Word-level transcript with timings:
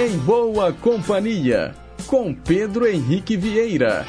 Em 0.00 0.16
Boa 0.18 0.72
Companhia, 0.72 1.74
com 2.06 2.32
Pedro 2.32 2.86
Henrique 2.86 3.36
Vieira. 3.36 4.06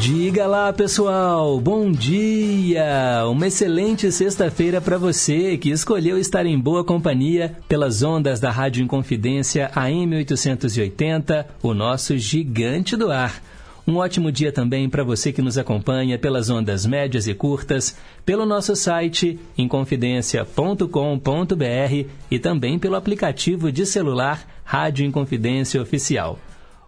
Diga 0.00 0.46
lá, 0.46 0.72
pessoal. 0.72 1.60
Bom 1.60 1.92
dia. 1.92 3.26
Uma 3.28 3.48
excelente 3.48 4.10
sexta-feira 4.10 4.80
para 4.80 4.96
você 4.96 5.58
que 5.58 5.68
escolheu 5.68 6.18
estar 6.18 6.46
em 6.46 6.58
boa 6.58 6.82
companhia 6.82 7.54
pelas 7.68 8.02
ondas 8.02 8.40
da 8.40 8.50
Rádio 8.50 8.82
Inconfidência 8.82 9.70
AM 9.74 10.16
880, 10.16 11.46
o 11.62 11.74
nosso 11.74 12.16
gigante 12.16 12.96
do 12.96 13.12
ar. 13.12 13.42
Um 13.88 13.96
ótimo 13.96 14.30
dia 14.30 14.52
também 14.52 14.86
para 14.86 15.02
você 15.02 15.32
que 15.32 15.40
nos 15.40 15.56
acompanha 15.56 16.18
pelas 16.18 16.50
ondas 16.50 16.84
médias 16.84 17.26
e 17.26 17.32
curtas, 17.32 17.96
pelo 18.22 18.44
nosso 18.44 18.76
site 18.76 19.40
inconfidencia.com.br 19.56 22.08
e 22.30 22.38
também 22.38 22.78
pelo 22.78 22.96
aplicativo 22.96 23.72
de 23.72 23.86
celular 23.86 24.46
Rádio 24.62 25.06
Inconfidência 25.06 25.80
Oficial. 25.80 26.38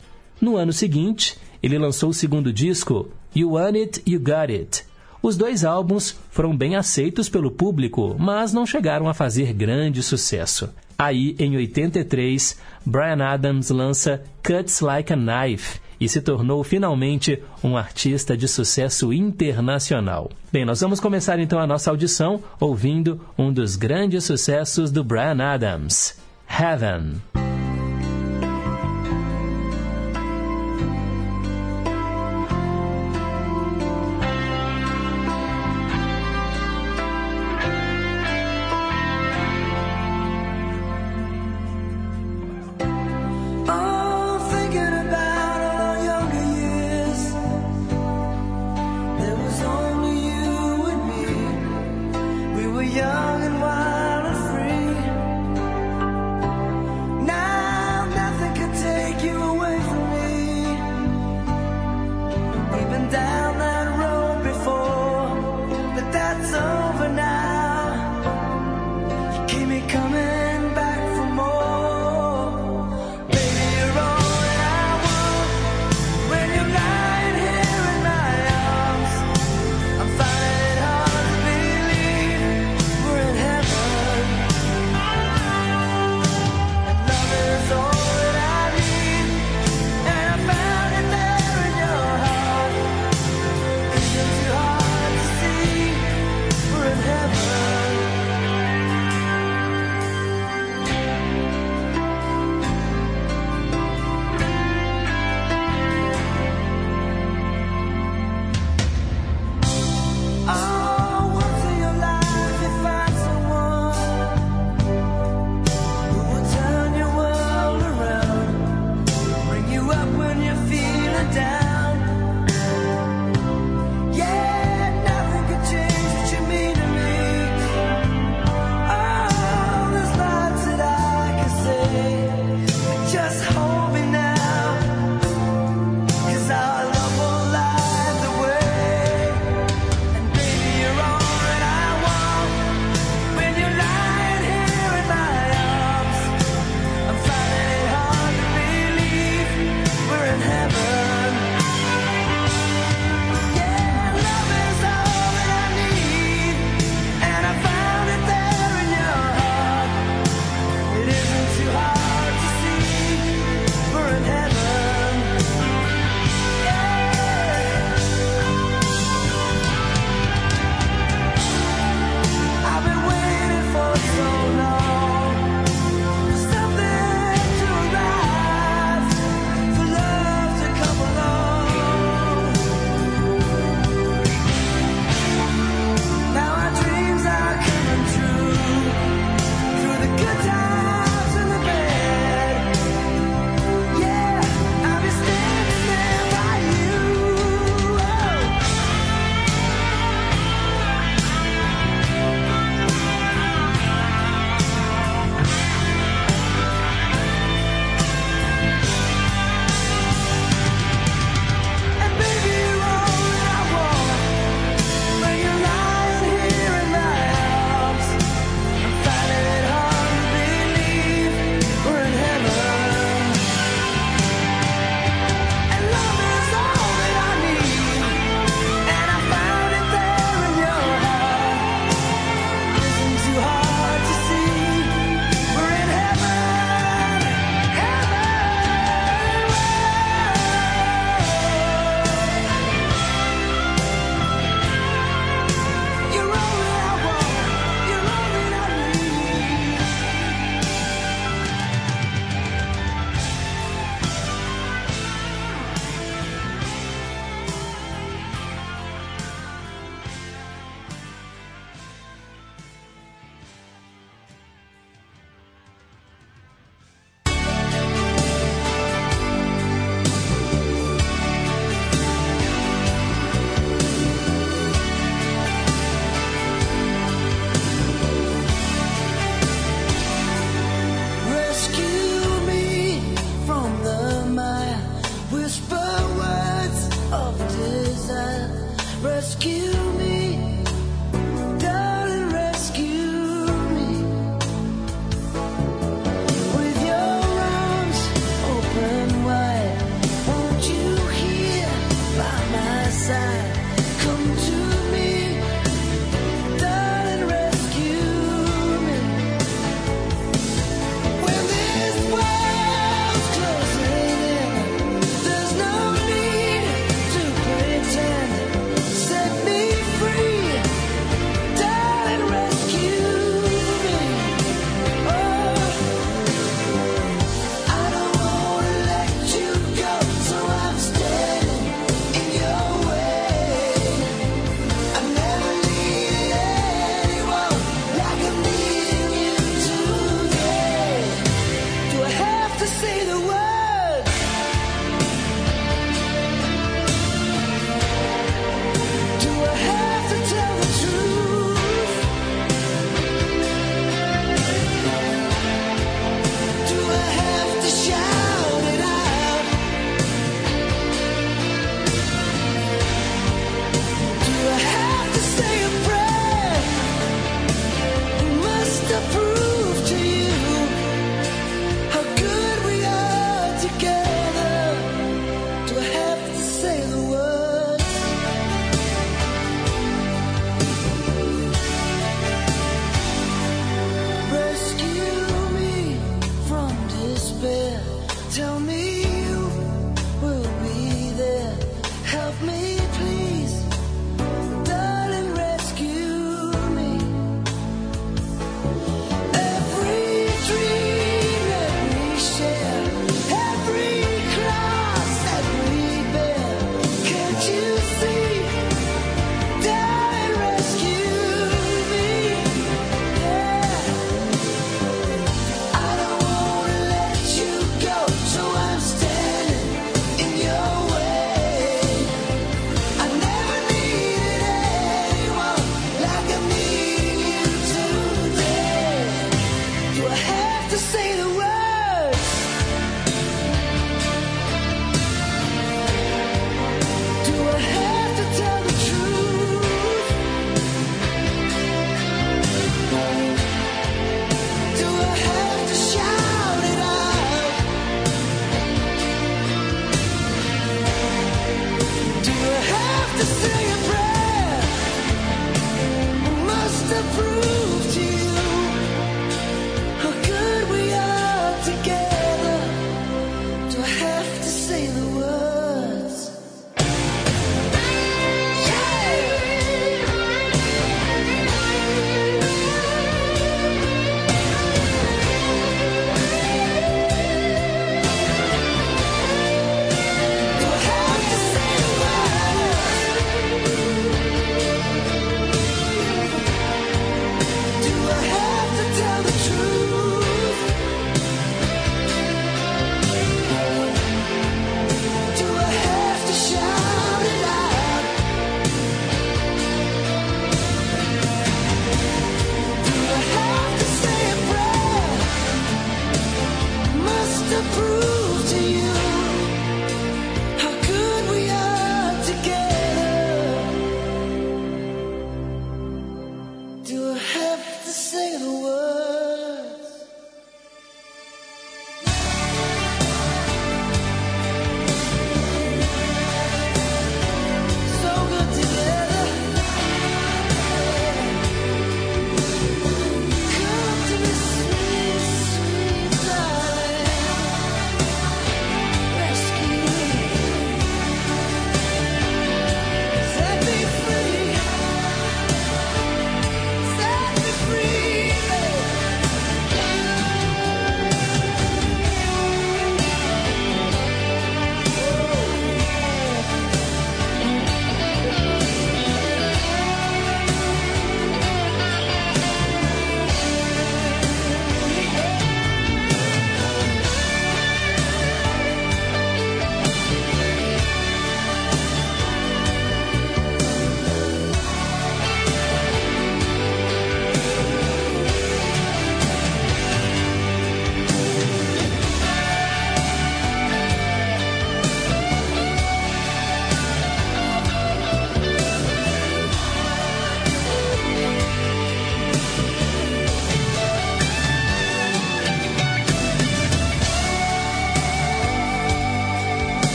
No 0.42 0.58
ano 0.58 0.74
seguinte, 0.74 1.38
ele 1.62 1.78
lançou 1.78 2.10
o 2.10 2.14
segundo 2.14 2.52
disco, 2.52 3.08
You 3.36 3.52
Want 3.52 3.76
It, 3.76 4.02
You 4.08 4.20
Got 4.20 4.52
It. 4.52 4.84
Os 5.22 5.38
dois 5.38 5.64
álbuns 5.64 6.16
foram 6.32 6.58
bem 6.58 6.76
aceitos 6.76 7.30
pelo 7.30 7.52
público, 7.52 8.16
mas 8.18 8.52
não 8.52 8.66
chegaram 8.66 9.08
a 9.08 9.14
fazer 9.14 9.54
grande 9.54 10.02
sucesso. 10.02 10.72
Aí, 10.98 11.36
em 11.40 11.56
83, 11.58 12.60
Brian 12.86 13.24
Adams 13.24 13.70
lança 13.70 14.24
Cuts 14.44 14.80
Like 14.80 15.12
a 15.12 15.18
Knife 15.18 15.80
e 16.00 16.08
se 16.08 16.22
tornou 16.22 16.64
finalmente 16.64 17.42
um 17.64 17.78
artista 17.78 18.36
de 18.36 18.48
sucesso 18.48 19.14
internacional. 19.14 20.30
Bem, 20.52 20.66
nós 20.66 20.82
vamos 20.82 21.00
começar 21.00 21.40
então 21.40 21.60
a 21.60 21.68
nossa 21.68 21.90
audição 21.90 22.44
ouvindo 22.60 23.20
um 23.38 23.52
dos 23.52 23.76
grandes 23.76 24.24
sucessos 24.24 24.92
do 24.92 25.04
Brian 25.04 25.42
Adams, 25.42 26.18
Heaven. 26.48 27.22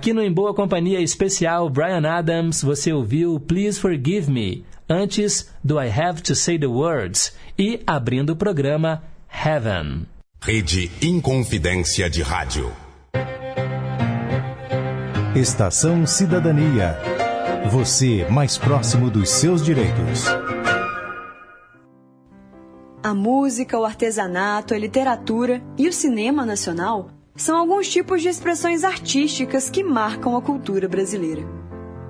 Aqui 0.00 0.14
no 0.14 0.22
Em 0.22 0.32
Boa 0.32 0.54
Companhia 0.54 0.98
Especial 0.98 1.68
Brian 1.68 2.08
Adams, 2.08 2.62
você 2.62 2.90
ouviu 2.90 3.38
Please 3.38 3.78
Forgive 3.78 4.30
Me, 4.30 4.64
antes 4.88 5.50
do 5.62 5.78
I 5.78 5.90
Have 5.90 6.22
to 6.22 6.34
Say 6.34 6.58
the 6.58 6.66
Words 6.66 7.36
e 7.58 7.82
abrindo 7.86 8.30
o 8.30 8.36
programa 8.36 9.02
Heaven. 9.30 10.06
Rede 10.40 10.90
Inconfidência 11.02 12.08
de 12.08 12.22
Rádio. 12.22 12.72
Estação 15.36 16.06
Cidadania. 16.06 16.96
Você 17.70 18.26
mais 18.30 18.56
próximo 18.56 19.10
dos 19.10 19.28
seus 19.28 19.62
direitos. 19.62 20.24
A 23.02 23.12
música, 23.12 23.78
o 23.78 23.84
artesanato, 23.84 24.72
a 24.72 24.78
literatura 24.78 25.62
e 25.76 25.86
o 25.86 25.92
cinema 25.92 26.46
nacional 26.46 27.19
são 27.36 27.56
alguns 27.56 27.88
tipos 27.88 28.22
de 28.22 28.28
expressões 28.28 28.84
artísticas 28.84 29.70
que 29.70 29.82
marcam 29.82 30.36
a 30.36 30.42
cultura 30.42 30.88
brasileira. 30.88 31.42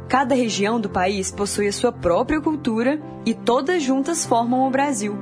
Cada 0.09 0.35
região 0.35 0.81
do 0.81 0.91
país 0.91 1.31
possui 1.31 1.69
a 1.69 1.73
sua 1.73 1.93
própria 1.93 2.41
cultura 2.41 3.01
e 3.25 3.33
todas 3.33 3.83
juntas 3.83 4.25
formam 4.25 4.67
o 4.67 4.71
Brasil. 4.71 5.17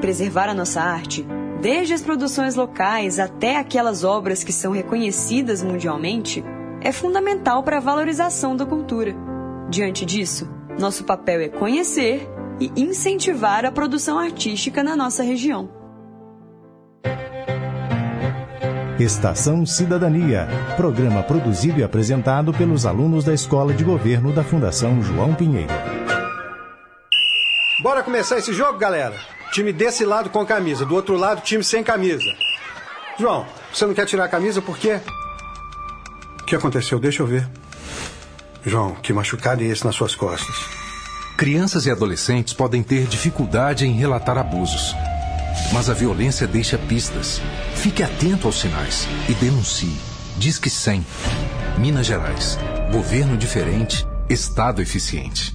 Preservar 0.00 0.48
a 0.48 0.54
nossa 0.54 0.80
arte 0.80 1.26
desde 1.62 1.94
as 1.94 2.02
produções 2.02 2.56
locais 2.56 3.20
até 3.20 3.56
aquelas 3.56 4.02
obras 4.02 4.42
que 4.42 4.52
são 4.52 4.72
reconhecidas 4.72 5.62
mundialmente, 5.62 6.44
é 6.80 6.90
fundamental 6.90 7.62
para 7.62 7.76
a 7.76 7.80
valorização 7.80 8.56
da 8.56 8.66
cultura. 8.66 9.14
Diante 9.70 10.04
disso, 10.04 10.50
nosso 10.76 11.04
papel 11.04 11.40
é 11.40 11.48
conhecer 11.48 12.28
e 12.58 12.72
incentivar 12.76 13.64
a 13.64 13.70
produção 13.70 14.18
artística 14.18 14.82
na 14.82 14.96
nossa 14.96 15.22
região. 15.22 15.81
Estação 19.02 19.66
Cidadania, 19.66 20.46
programa 20.76 21.24
produzido 21.24 21.80
e 21.80 21.82
apresentado 21.82 22.54
pelos 22.54 22.86
alunos 22.86 23.24
da 23.24 23.34
Escola 23.34 23.74
de 23.74 23.82
Governo 23.82 24.32
da 24.32 24.44
Fundação 24.44 25.02
João 25.02 25.34
Pinheiro. 25.34 25.72
Bora 27.82 28.04
começar 28.04 28.38
esse 28.38 28.52
jogo, 28.52 28.78
galera? 28.78 29.16
Time 29.50 29.72
desse 29.72 30.04
lado 30.04 30.30
com 30.30 30.46
camisa, 30.46 30.86
do 30.86 30.94
outro 30.94 31.16
lado, 31.16 31.42
time 31.42 31.64
sem 31.64 31.82
camisa. 31.82 32.32
João, 33.18 33.44
você 33.74 33.84
não 33.86 33.92
quer 33.92 34.06
tirar 34.06 34.26
a 34.26 34.28
camisa 34.28 34.62
por 34.62 34.78
quê? 34.78 35.00
O 36.40 36.44
que 36.44 36.54
aconteceu? 36.54 37.00
Deixa 37.00 37.24
eu 37.24 37.26
ver. 37.26 37.48
João, 38.64 38.94
que 38.94 39.12
machucado 39.12 39.64
é 39.64 39.66
esse 39.66 39.84
nas 39.84 39.96
suas 39.96 40.14
costas? 40.14 40.54
Crianças 41.36 41.86
e 41.86 41.90
adolescentes 41.90 42.54
podem 42.54 42.84
ter 42.84 43.08
dificuldade 43.08 43.84
em 43.84 43.94
relatar 43.94 44.38
abusos. 44.38 44.94
Mas 45.72 45.88
a 45.88 45.94
violência 45.94 46.46
deixa 46.46 46.76
pistas. 46.76 47.40
Fique 47.74 48.02
atento 48.02 48.46
aos 48.46 48.60
sinais 48.60 49.08
e 49.28 49.34
denuncie. 49.34 49.96
Diz 50.36 50.58
que 50.58 50.68
100. 50.68 51.04
Minas 51.78 52.06
Gerais. 52.06 52.58
Governo 52.92 53.36
diferente, 53.36 54.06
Estado 54.28 54.82
eficiente. 54.82 55.54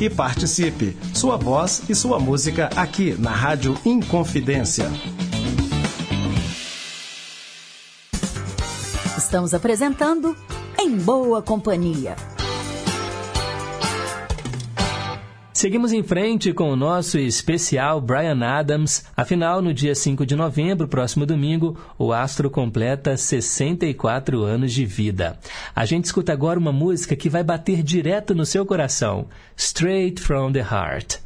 e 0.00 0.08
participe. 0.08 0.96
Sua 1.12 1.36
voz 1.36 1.82
e 1.88 1.94
sua 1.94 2.18
música 2.18 2.70
aqui 2.76 3.14
na 3.18 3.30
Rádio 3.30 3.76
Inconfidência. 3.84 4.90
Estamos 9.16 9.52
apresentando 9.52 10.36
Em 10.78 10.96
Boa 10.96 11.42
Companhia. 11.42 12.33
Seguimos 15.64 15.94
em 15.94 16.02
frente 16.02 16.52
com 16.52 16.70
o 16.70 16.76
nosso 16.76 17.18
especial 17.18 17.98
Brian 17.98 18.44
Adams. 18.44 19.06
Afinal, 19.16 19.62
no 19.62 19.72
dia 19.72 19.94
5 19.94 20.26
de 20.26 20.36
novembro, 20.36 20.86
próximo 20.86 21.24
domingo, 21.24 21.74
o 21.98 22.12
astro 22.12 22.50
completa 22.50 23.16
64 23.16 24.42
anos 24.42 24.74
de 24.74 24.84
vida. 24.84 25.38
A 25.74 25.86
gente 25.86 26.04
escuta 26.04 26.34
agora 26.34 26.60
uma 26.60 26.70
música 26.70 27.16
que 27.16 27.30
vai 27.30 27.42
bater 27.42 27.82
direto 27.82 28.34
no 28.34 28.44
seu 28.44 28.66
coração: 28.66 29.26
Straight 29.56 30.20
from 30.20 30.52
the 30.52 30.60
Heart. 30.60 31.23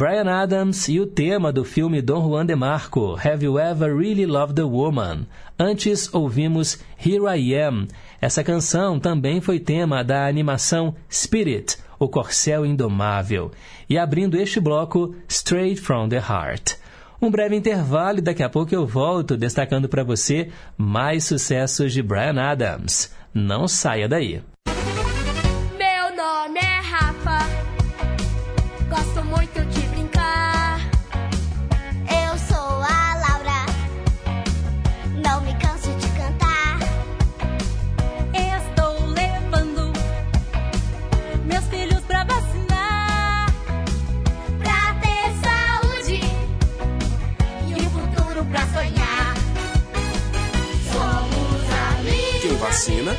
Brian 0.00 0.30
Adams 0.30 0.88
e 0.88 0.98
o 0.98 1.04
tema 1.04 1.52
do 1.52 1.62
filme 1.62 2.00
Don 2.00 2.26
Juan 2.26 2.46
de 2.46 2.56
Marco, 2.56 3.18
Have 3.22 3.44
You 3.44 3.58
Ever 3.58 3.94
Really 3.94 4.24
Loved 4.24 4.58
a 4.58 4.64
Woman? 4.64 5.26
Antes 5.58 6.08
ouvimos 6.14 6.78
Here 6.96 7.38
I 7.38 7.54
Am. 7.54 7.86
Essa 8.18 8.42
canção 8.42 8.98
também 8.98 9.42
foi 9.42 9.60
tema 9.60 10.02
da 10.02 10.26
animação 10.26 10.94
Spirit, 11.12 11.76
o 11.98 12.08
Corcel 12.08 12.64
Indomável. 12.64 13.50
E 13.90 13.98
abrindo 13.98 14.40
este 14.40 14.58
bloco, 14.58 15.14
Straight 15.28 15.78
from 15.78 16.08
the 16.08 16.16
Heart. 16.16 16.78
Um 17.20 17.30
breve 17.30 17.54
intervalo 17.54 18.20
e 18.20 18.22
daqui 18.22 18.42
a 18.42 18.48
pouco 18.48 18.74
eu 18.74 18.86
volto 18.86 19.36
destacando 19.36 19.86
para 19.86 20.02
você 20.02 20.48
mais 20.78 21.24
sucessos 21.24 21.92
de 21.92 22.02
Brian 22.02 22.40
Adams. 22.40 23.14
Não 23.34 23.68
saia 23.68 24.08
daí. 24.08 24.40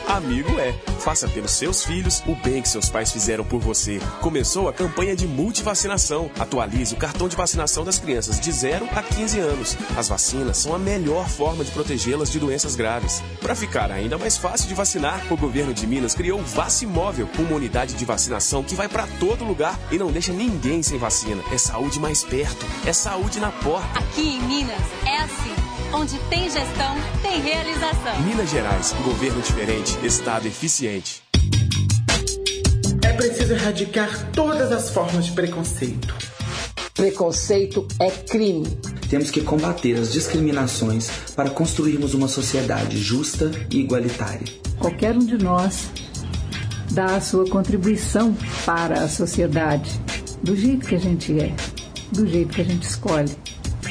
Amigo 0.07 0.59
é. 0.59 0.73
Faça 0.99 1.27
pelos 1.27 1.51
seus 1.51 1.83
filhos 1.83 2.21
o 2.27 2.35
bem 2.35 2.61
que 2.61 2.69
seus 2.69 2.89
pais 2.89 3.11
fizeram 3.11 3.43
por 3.43 3.59
você. 3.59 3.99
Começou 4.21 4.69
a 4.69 4.73
campanha 4.73 5.15
de 5.15 5.27
multivacinação. 5.27 6.29
Atualize 6.39 6.93
o 6.93 6.97
cartão 6.97 7.27
de 7.27 7.35
vacinação 7.35 7.83
das 7.83 7.97
crianças 7.97 8.39
de 8.39 8.51
0 8.51 8.87
a 8.95 9.01
15 9.01 9.39
anos. 9.39 9.77
As 9.97 10.07
vacinas 10.07 10.57
são 10.57 10.75
a 10.75 10.79
melhor 10.79 11.27
forma 11.27 11.63
de 11.63 11.71
protegê-las 11.71 12.31
de 12.31 12.39
doenças 12.39 12.75
graves. 12.75 13.23
Para 13.39 13.55
ficar 13.55 13.91
ainda 13.91 14.17
mais 14.17 14.37
fácil 14.37 14.67
de 14.67 14.73
vacinar, 14.73 15.21
o 15.31 15.37
governo 15.37 15.73
de 15.73 15.87
Minas 15.87 16.13
criou 16.13 16.39
o 16.39 16.43
Vacimóvel, 16.43 17.27
uma 17.39 17.55
unidade 17.55 17.93
de 17.95 18.05
vacinação 18.05 18.63
que 18.63 18.75
vai 18.75 18.87
para 18.87 19.07
todo 19.19 19.43
lugar 19.43 19.79
e 19.91 19.97
não 19.97 20.11
deixa 20.11 20.31
ninguém 20.31 20.83
sem 20.83 20.97
vacina. 20.97 21.41
É 21.51 21.57
saúde 21.57 21.99
mais 21.99 22.23
perto, 22.23 22.65
é 22.85 22.93
saúde 22.93 23.39
na 23.39 23.51
porta. 23.51 23.99
Aqui 23.99 24.35
em 24.35 24.41
Minas 24.41 24.81
é 25.05 25.17
assim. 25.17 25.70
Onde 25.93 26.17
tem 26.29 26.49
gestão, 26.49 26.95
tem 27.21 27.41
realização. 27.41 28.21
Minas 28.21 28.49
Gerais, 28.49 28.95
governo 29.03 29.41
diferente, 29.41 29.97
estado 30.05 30.47
eficiente. 30.47 31.21
É 33.03 33.11
preciso 33.11 33.53
erradicar 33.53 34.31
todas 34.31 34.71
as 34.71 34.89
formas 34.89 35.25
de 35.25 35.33
preconceito. 35.33 36.15
Preconceito 36.93 37.85
é 37.99 38.09
crime. 38.09 38.65
Temos 39.09 39.29
que 39.29 39.41
combater 39.41 39.97
as 39.97 40.13
discriminações 40.13 41.09
para 41.35 41.49
construirmos 41.49 42.13
uma 42.13 42.29
sociedade 42.29 42.97
justa 42.97 43.51
e 43.69 43.81
igualitária. 43.81 44.47
Qualquer 44.79 45.13
um 45.13 45.25
de 45.25 45.37
nós 45.37 45.89
dá 46.91 47.17
a 47.17 47.21
sua 47.21 47.49
contribuição 47.49 48.33
para 48.65 49.03
a 49.03 49.09
sociedade, 49.09 49.99
do 50.41 50.55
jeito 50.55 50.87
que 50.87 50.95
a 50.95 50.99
gente 50.99 51.37
é, 51.37 51.53
do 52.13 52.25
jeito 52.25 52.53
que 52.53 52.61
a 52.61 52.65
gente 52.65 52.83
escolhe. 52.83 53.31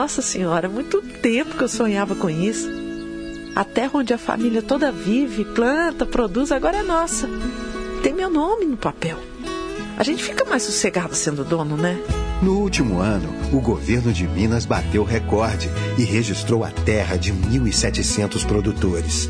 Nossa 0.00 0.22
Senhora, 0.22 0.66
muito 0.66 1.02
tempo 1.02 1.58
que 1.58 1.62
eu 1.62 1.68
sonhava 1.68 2.14
com 2.16 2.30
isso. 2.30 2.66
A 3.54 3.62
terra 3.64 3.90
onde 3.92 4.14
a 4.14 4.18
família 4.18 4.62
toda 4.62 4.90
vive, 4.90 5.44
planta, 5.44 6.06
produz, 6.06 6.50
agora 6.50 6.78
é 6.78 6.82
nossa. 6.82 7.28
Tem 8.02 8.14
meu 8.14 8.30
nome 8.30 8.64
no 8.64 8.78
papel. 8.78 9.18
A 9.98 10.02
gente 10.02 10.24
fica 10.24 10.42
mais 10.46 10.62
sossegado 10.62 11.14
sendo 11.14 11.44
dono, 11.44 11.76
né? 11.76 12.00
No 12.40 12.60
último 12.60 12.98
ano, 12.98 13.28
o 13.52 13.60
governo 13.60 14.10
de 14.10 14.26
Minas 14.26 14.64
bateu 14.64 15.04
recorde 15.04 15.68
e 15.98 16.02
registrou 16.02 16.64
a 16.64 16.70
terra 16.70 17.18
de 17.18 17.30
1.700 17.34 18.46
produtores. 18.46 19.28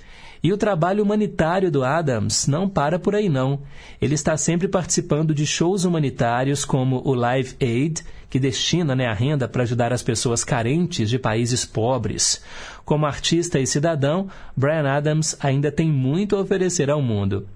E 0.42 0.52
o 0.52 0.56
trabalho 0.56 1.04
humanitário 1.04 1.70
do 1.70 1.84
Adams 1.84 2.48
não 2.48 2.68
para 2.68 2.98
por 2.98 3.14
aí 3.14 3.28
não. 3.28 3.60
Ele 4.00 4.14
está 4.14 4.36
sempre 4.36 4.66
participando 4.66 5.32
de 5.32 5.46
shows 5.46 5.84
humanitários 5.84 6.64
como 6.64 7.00
o 7.04 7.14
Live 7.14 7.54
Aid, 7.60 8.02
que 8.28 8.40
destina 8.40 8.96
né, 8.96 9.06
a 9.06 9.12
renda 9.12 9.46
para 9.46 9.62
ajudar 9.62 9.92
as 9.92 10.02
pessoas 10.02 10.42
carentes 10.42 11.08
de 11.08 11.18
países 11.18 11.64
pobres. 11.64 12.42
Como 12.84 13.06
artista 13.06 13.60
e 13.60 13.66
cidadão, 13.66 14.28
Brian 14.56 14.90
Adams 14.90 15.36
ainda 15.38 15.70
tem 15.70 15.92
muito 15.92 16.34
a 16.34 16.40
oferecer 16.40 16.90
ao 16.90 17.00
mundo. 17.00 17.46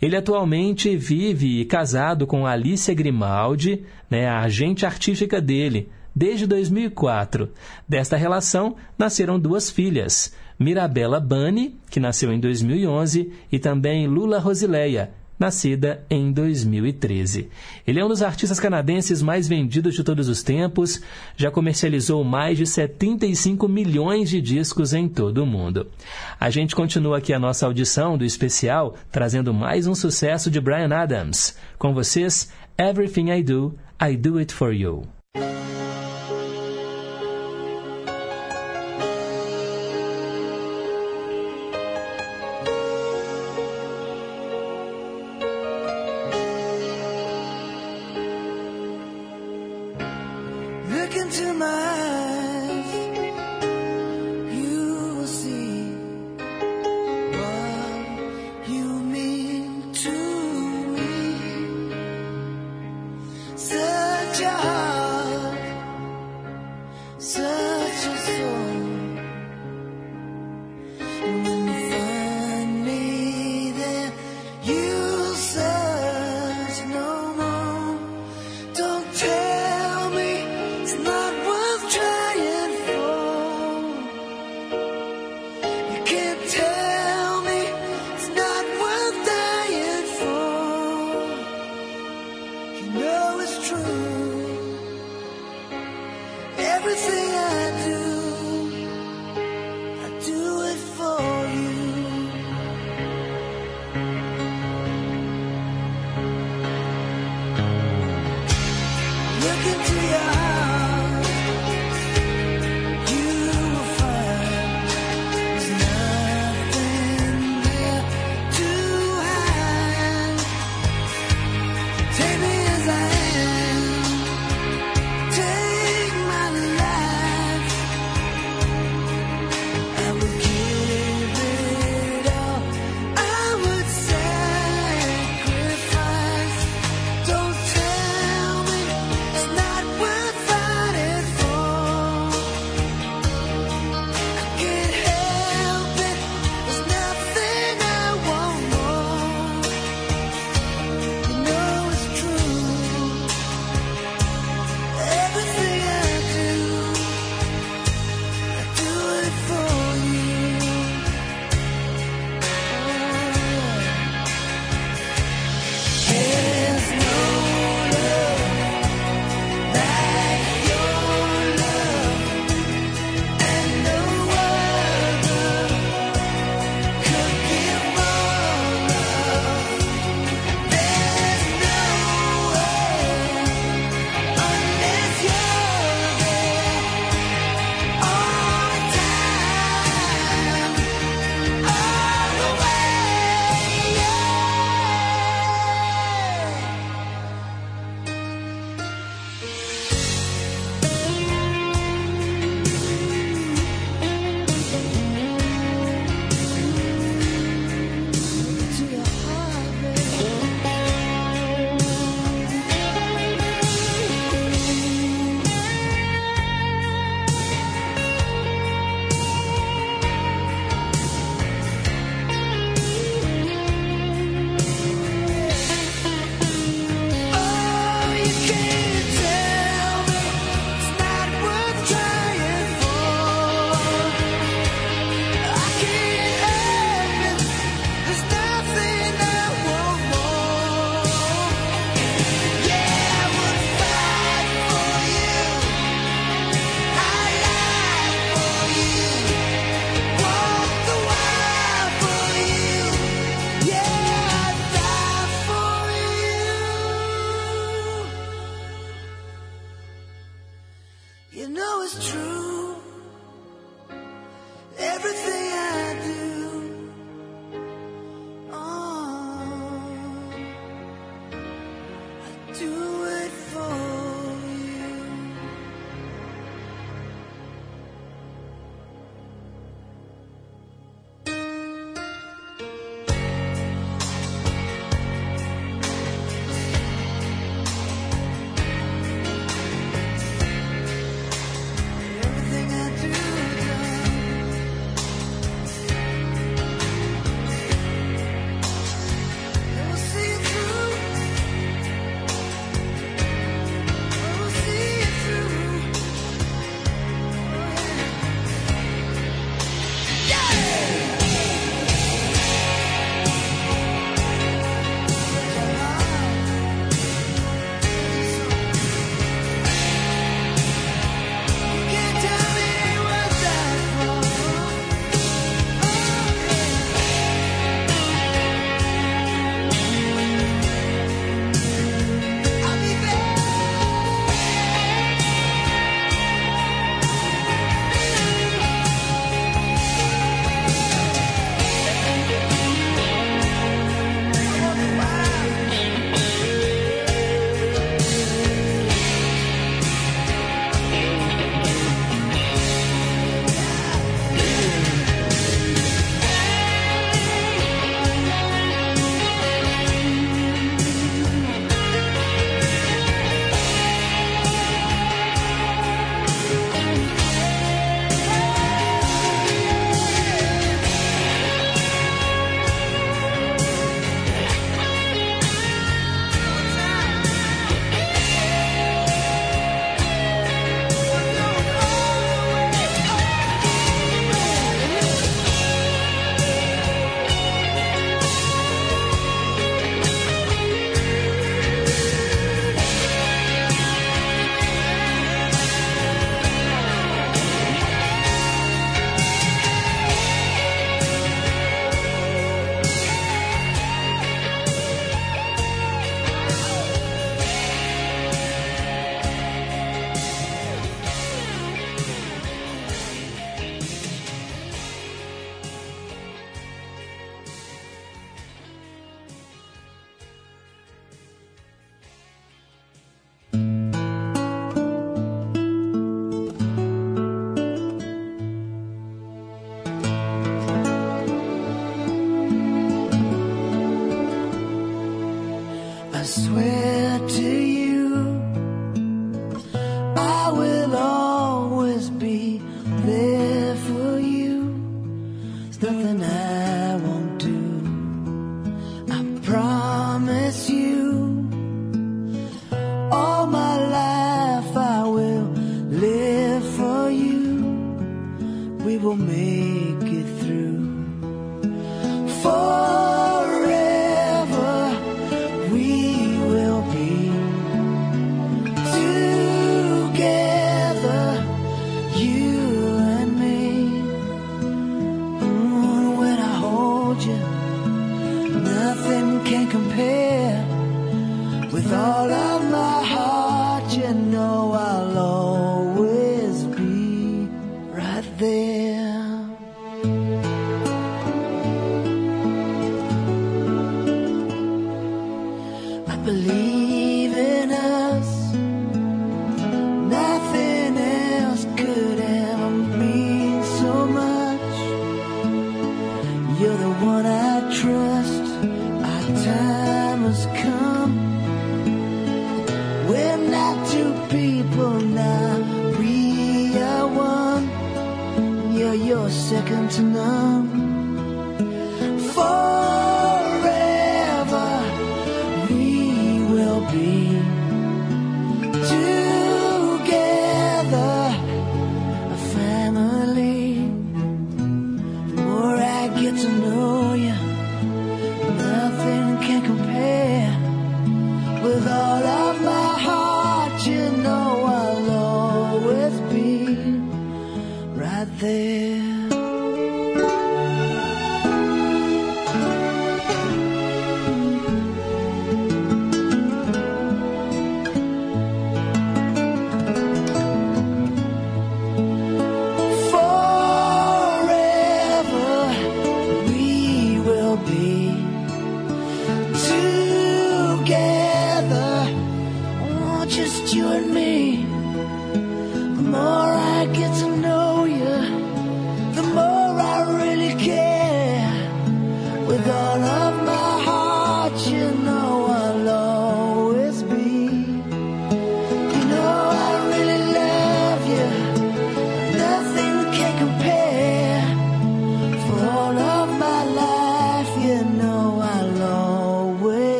Ele 0.00 0.14
atualmente 0.14 0.96
vive 0.96 1.64
casado 1.64 2.26
com 2.26 2.46
Alicia 2.46 2.94
Grimaldi, 2.94 3.82
né, 4.08 4.28
a 4.28 4.42
agente 4.42 4.86
artística 4.86 5.40
dele, 5.40 5.88
desde 6.14 6.46
2004. 6.46 7.50
Desta 7.88 8.16
relação 8.16 8.76
nasceram 8.96 9.38
duas 9.40 9.70
filhas, 9.70 10.32
Mirabella 10.58 11.20
Bani, 11.20 11.76
que 11.90 12.00
nasceu 12.00 12.32
em 12.32 12.40
2011, 12.40 13.32
e 13.50 13.58
também 13.58 14.06
Lula 14.06 14.38
Rosileia, 14.38 15.10
nascida 15.38 16.04
em 16.08 16.32
2013. 16.32 17.48
Ele 17.86 18.00
é 18.00 18.04
um 18.04 18.08
dos 18.08 18.22
artistas 18.22 18.58
canadenses 18.58 19.22
mais 19.22 19.46
vendidos 19.46 19.94
de 19.94 20.02
todos 20.02 20.28
os 20.28 20.42
tempos, 20.42 21.00
já 21.36 21.50
comercializou 21.50 22.24
mais 22.24 22.56
de 22.56 22.66
75 22.66 23.68
milhões 23.68 24.30
de 24.30 24.40
discos 24.40 24.94
em 24.94 25.08
todo 25.08 25.42
o 25.42 25.46
mundo. 25.46 25.88
A 26.40 26.50
gente 26.50 26.74
continua 26.74 27.18
aqui 27.18 27.32
a 27.32 27.38
nossa 27.38 27.66
audição 27.66 28.16
do 28.16 28.24
especial, 28.24 28.94
trazendo 29.12 29.52
mais 29.52 29.86
um 29.86 29.94
sucesso 29.94 30.50
de 30.50 30.60
Brian 30.60 30.94
Adams. 30.94 31.56
Com 31.78 31.92
vocês, 31.92 32.50
Everything 32.78 33.30
I 33.30 33.42
Do, 33.42 33.74
I 34.00 34.16
Do 34.16 34.38
It 34.38 34.52
For 34.52 34.72
You. 34.72 35.02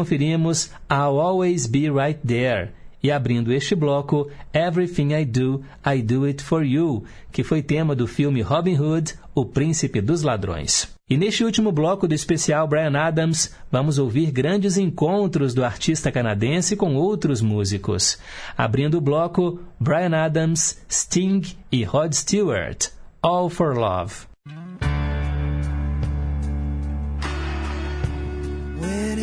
conferimos 0.00 0.70
I'll 0.90 1.20
Always 1.20 1.66
Be 1.66 1.90
Right 1.90 2.18
There 2.26 2.70
e 3.02 3.10
abrindo 3.10 3.52
este 3.52 3.74
bloco 3.74 4.30
Everything 4.52 5.12
I 5.12 5.26
Do, 5.26 5.62
I 5.84 6.00
Do 6.00 6.24
It 6.24 6.42
For 6.42 6.64
You, 6.64 7.04
que 7.30 7.44
foi 7.44 7.62
tema 7.62 7.94
do 7.94 8.06
filme 8.06 8.40
Robin 8.40 8.78
Hood, 8.78 9.14
O 9.34 9.44
Príncipe 9.44 10.00
dos 10.00 10.22
Ladrões. 10.22 10.88
E 11.08 11.18
neste 11.18 11.44
último 11.44 11.70
bloco 11.70 12.08
do 12.08 12.14
especial 12.14 12.66
Brian 12.66 12.98
Adams, 12.98 13.54
vamos 13.70 13.98
ouvir 13.98 14.30
grandes 14.30 14.78
encontros 14.78 15.52
do 15.52 15.64
artista 15.64 16.10
canadense 16.10 16.76
com 16.76 16.94
outros 16.94 17.42
músicos. 17.42 18.18
Abrindo 18.56 18.96
o 18.96 19.00
bloco, 19.02 19.60
Brian 19.78 20.16
Adams, 20.16 20.80
Sting 20.88 21.42
e 21.70 21.84
Rod 21.84 22.12
Stewart, 22.14 22.88
All 23.22 23.50
for 23.50 23.76
Love. 23.76 24.29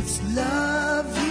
love 0.07 1.17
you. 1.17 1.26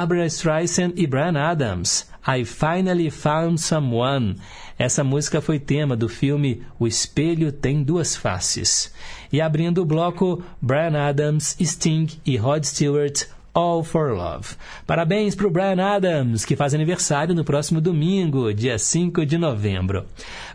Barbara 0.00 0.24
Streisand 0.24 0.94
e 0.96 1.06
Brian 1.06 1.38
Adams, 1.38 2.08
I 2.26 2.42
Finally 2.42 3.10
Found 3.10 3.60
Someone. 3.60 4.36
Essa 4.78 5.04
música 5.04 5.42
foi 5.42 5.58
tema 5.58 5.94
do 5.94 6.08
filme 6.08 6.62
O 6.78 6.86
Espelho 6.86 7.52
Tem 7.52 7.82
Duas 7.82 8.16
Faces. 8.16 8.94
E 9.30 9.42
abrindo 9.42 9.82
o 9.82 9.84
bloco, 9.84 10.42
Brian 10.58 10.98
Adams, 10.98 11.54
Sting 11.60 12.06
e 12.24 12.38
Rod 12.38 12.64
Stewart, 12.64 13.26
All 13.52 13.84
for 13.84 14.12
Love. 14.12 14.54
Parabéns 14.86 15.34
para 15.34 15.46
o 15.46 15.50
Brian 15.50 15.84
Adams, 15.84 16.46
que 16.46 16.56
faz 16.56 16.72
aniversário 16.72 17.34
no 17.34 17.44
próximo 17.44 17.78
domingo, 17.78 18.54
dia 18.54 18.78
5 18.78 19.26
de 19.26 19.36
novembro. 19.36 20.06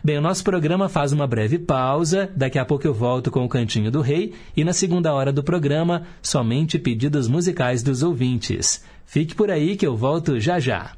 Bem, 0.02 0.18
o 0.18 0.22
nosso 0.22 0.42
programa 0.42 0.88
faz 0.88 1.12
uma 1.12 1.26
breve 1.26 1.56
pausa, 1.56 2.28
daqui 2.34 2.58
a 2.58 2.64
pouco 2.64 2.84
eu 2.84 2.92
volto 2.92 3.30
com 3.30 3.44
o 3.44 3.48
Cantinho 3.48 3.92
do 3.92 4.00
Rei 4.00 4.34
e 4.56 4.64
na 4.64 4.72
segunda 4.72 5.14
hora 5.14 5.32
do 5.32 5.44
programa, 5.44 6.02
somente 6.20 6.80
pedidos 6.80 7.28
musicais 7.28 7.80
dos 7.80 8.02
ouvintes. 8.02 8.82
Fique 9.06 9.36
por 9.36 9.50
aí 9.52 9.76
que 9.76 9.86
eu 9.86 9.96
volto 9.96 10.40
já 10.40 10.58
já. 10.58 10.90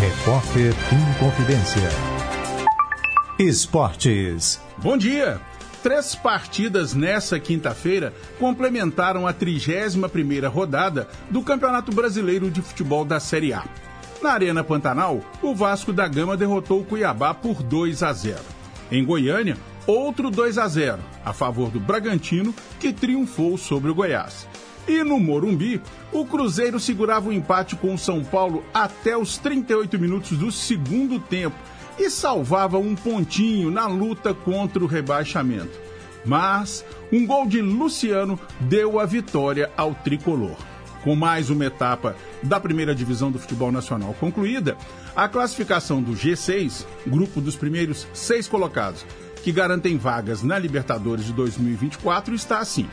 Repórter 0.00 0.72
Inconfidência. 0.92 1.88
Esportes. 3.38 4.60
Bom 4.78 4.96
dia! 4.96 5.38
Três 5.82 6.14
partidas 6.14 6.94
nessa 6.94 7.38
quinta-feira 7.38 8.14
complementaram 8.38 9.26
a 9.26 9.34
31ª 9.34 10.48
rodada 10.48 11.06
do 11.30 11.42
Campeonato 11.42 11.92
Brasileiro 11.92 12.50
de 12.50 12.62
Futebol 12.62 13.04
da 13.04 13.20
Série 13.20 13.52
A. 13.52 13.64
Na 14.22 14.32
Arena 14.32 14.64
Pantanal, 14.64 15.20
o 15.42 15.54
Vasco 15.54 15.92
da 15.92 16.08
Gama 16.08 16.36
derrotou 16.36 16.80
o 16.80 16.84
Cuiabá 16.84 17.34
por 17.34 17.62
2 17.62 18.02
a 18.02 18.12
0. 18.12 18.38
Em 18.90 19.04
Goiânia, 19.04 19.56
outro 19.86 20.30
2 20.30 20.58
a 20.58 20.66
0 20.66 20.98
a 21.24 21.32
favor 21.32 21.70
do 21.70 21.78
Bragantino, 21.78 22.54
que 22.80 22.92
triunfou 22.92 23.56
sobre 23.56 23.90
o 23.90 23.94
Goiás. 23.94 24.48
E 24.88 25.04
no 25.04 25.20
Morumbi, 25.20 25.82
o 26.10 26.24
Cruzeiro 26.24 26.80
segurava 26.80 27.28
o 27.28 27.32
empate 27.32 27.76
com 27.76 27.92
o 27.92 27.98
São 27.98 28.24
Paulo 28.24 28.64
até 28.72 29.16
os 29.16 29.36
38 29.36 29.98
minutos 29.98 30.38
do 30.38 30.50
segundo 30.50 31.20
tempo 31.20 31.56
e 31.98 32.08
salvava 32.08 32.78
um 32.78 32.94
pontinho 32.94 33.70
na 33.70 33.86
luta 33.86 34.32
contra 34.32 34.82
o 34.82 34.86
rebaixamento. 34.86 35.78
Mas 36.24 36.84
um 37.12 37.26
gol 37.26 37.46
de 37.46 37.60
Luciano 37.60 38.40
deu 38.60 38.98
a 38.98 39.04
vitória 39.04 39.70
ao 39.76 39.94
tricolor. 39.94 40.56
Com 41.04 41.14
mais 41.14 41.50
uma 41.50 41.66
etapa 41.66 42.16
da 42.42 42.58
primeira 42.58 42.94
divisão 42.94 43.30
do 43.30 43.38
futebol 43.38 43.70
nacional 43.70 44.14
concluída, 44.18 44.76
a 45.14 45.28
classificação 45.28 46.02
do 46.02 46.12
G6, 46.12 46.86
grupo 47.06 47.40
dos 47.40 47.56
primeiros 47.56 48.06
seis 48.14 48.48
colocados, 48.48 49.04
que 49.42 49.52
garantem 49.52 49.96
vagas 49.96 50.42
na 50.42 50.58
Libertadores 50.58 51.26
de 51.26 51.32
2024, 51.32 52.34
está 52.34 52.58
assim. 52.58 52.88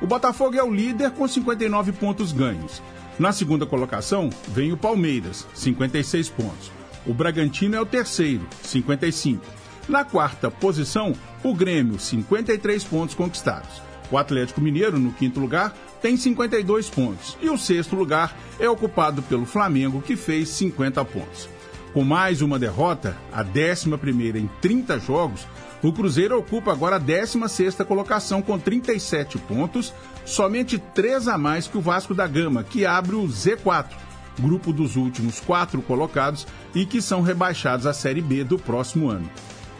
O 0.00 0.06
Botafogo 0.06 0.56
é 0.56 0.62
o 0.62 0.72
líder 0.72 1.10
com 1.10 1.28
59 1.28 1.92
pontos 1.92 2.32
ganhos. 2.32 2.82
Na 3.18 3.32
segunda 3.32 3.66
colocação 3.66 4.30
vem 4.48 4.72
o 4.72 4.76
Palmeiras, 4.76 5.46
56 5.54 6.30
pontos. 6.30 6.72
O 7.06 7.12
Bragantino 7.12 7.76
é 7.76 7.80
o 7.80 7.84
terceiro, 7.84 8.46
55. 8.62 9.44
Na 9.86 10.02
quarta 10.02 10.50
posição, 10.50 11.12
o 11.44 11.54
Grêmio, 11.54 11.98
53 11.98 12.82
pontos 12.84 13.14
conquistados. 13.14 13.82
O 14.10 14.16
Atlético 14.16 14.60
Mineiro, 14.60 14.98
no 14.98 15.12
quinto 15.12 15.38
lugar, 15.38 15.74
tem 16.00 16.16
52 16.16 16.88
pontos. 16.88 17.36
E 17.42 17.50
o 17.50 17.58
sexto 17.58 17.94
lugar 17.94 18.34
é 18.58 18.68
ocupado 18.68 19.20
pelo 19.22 19.44
Flamengo, 19.44 20.00
que 20.00 20.16
fez 20.16 20.48
50 20.48 21.04
pontos. 21.04 21.48
Com 21.92 22.04
mais 22.04 22.40
uma 22.40 22.58
derrota, 22.58 23.16
a 23.32 23.42
11 23.42 23.90
em 24.38 24.48
30 24.62 24.98
jogos, 24.98 25.46
o 25.82 25.92
Cruzeiro 25.92 26.38
ocupa 26.38 26.72
agora 26.72 26.96
a 26.96 27.00
16ª 27.00 27.84
colocação 27.84 28.42
com 28.42 28.58
37 28.58 29.38
pontos, 29.38 29.94
somente 30.24 30.78
3 30.78 31.28
a 31.28 31.38
mais 31.38 31.66
que 31.66 31.78
o 31.78 31.80
Vasco 31.80 32.14
da 32.14 32.26
Gama, 32.26 32.62
que 32.62 32.84
abre 32.84 33.16
o 33.16 33.26
Z4, 33.26 33.90
grupo 34.38 34.72
dos 34.72 34.96
últimos 34.96 35.40
quatro 35.40 35.80
colocados 35.82 36.46
e 36.74 36.84
que 36.84 37.00
são 37.00 37.22
rebaixados 37.22 37.86
à 37.86 37.92
Série 37.92 38.20
B 38.20 38.44
do 38.44 38.58
próximo 38.58 39.08
ano. 39.08 39.28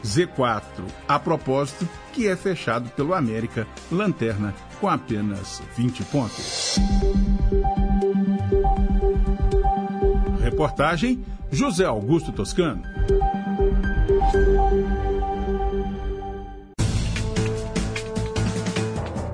Z4, 0.05 0.63
a 1.07 1.19
propósito, 1.19 1.87
que 2.13 2.27
é 2.27 2.35
fechado 2.35 2.89
pelo 2.91 3.15
América, 3.15 3.67
lanterna, 3.93 4.55
com 4.81 4.89
apenas 4.89 5.63
20 5.77 6.05
pontos. 6.05 6.79
Reportagem 10.43 11.23
José 11.53 11.85
Augusto 11.85 12.33
Toscano. 12.33 12.83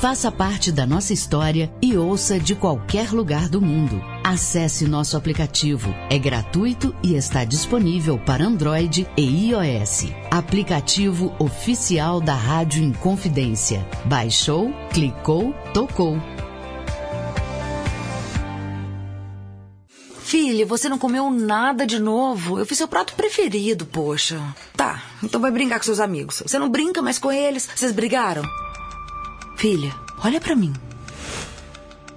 Faça 0.00 0.30
parte 0.30 0.70
da 0.70 0.86
nossa 0.86 1.12
história 1.12 1.72
e 1.80 1.96
ouça 1.96 2.38
de 2.38 2.54
qualquer 2.54 3.10
lugar 3.10 3.48
do 3.48 3.60
mundo. 3.60 4.02
Acesse 4.22 4.86
nosso 4.86 5.16
aplicativo. 5.16 5.94
É 6.10 6.18
gratuito 6.18 6.94
e 7.02 7.14
está 7.14 7.44
disponível 7.44 8.18
para 8.18 8.44
Android 8.44 9.08
e 9.16 9.50
iOS. 9.50 10.06
Aplicativo 10.30 11.34
oficial 11.38 12.20
da 12.20 12.34
Rádio 12.34 12.82
Inconfidência. 12.82 13.86
Baixou, 14.04 14.72
clicou, 14.92 15.54
tocou. 15.72 16.18
Filha, 20.20 20.66
você 20.66 20.88
não 20.88 20.98
comeu 20.98 21.30
nada 21.30 21.86
de 21.86 21.98
novo. 21.98 22.58
Eu 22.58 22.66
fiz 22.66 22.76
seu 22.78 22.88
prato 22.88 23.14
preferido, 23.14 23.86
poxa. 23.86 24.40
Tá, 24.76 25.02
então 25.22 25.40
vai 25.40 25.50
brincar 25.50 25.78
com 25.78 25.84
seus 25.84 26.00
amigos. 26.00 26.42
Você 26.44 26.58
não 26.58 26.68
brinca 26.68 27.00
mais 27.00 27.18
com 27.18 27.30
eles? 27.30 27.68
Vocês 27.74 27.92
brigaram? 27.92 28.42
Filha, 29.56 29.94
olha 30.22 30.40
para 30.40 30.54
mim. 30.54 30.72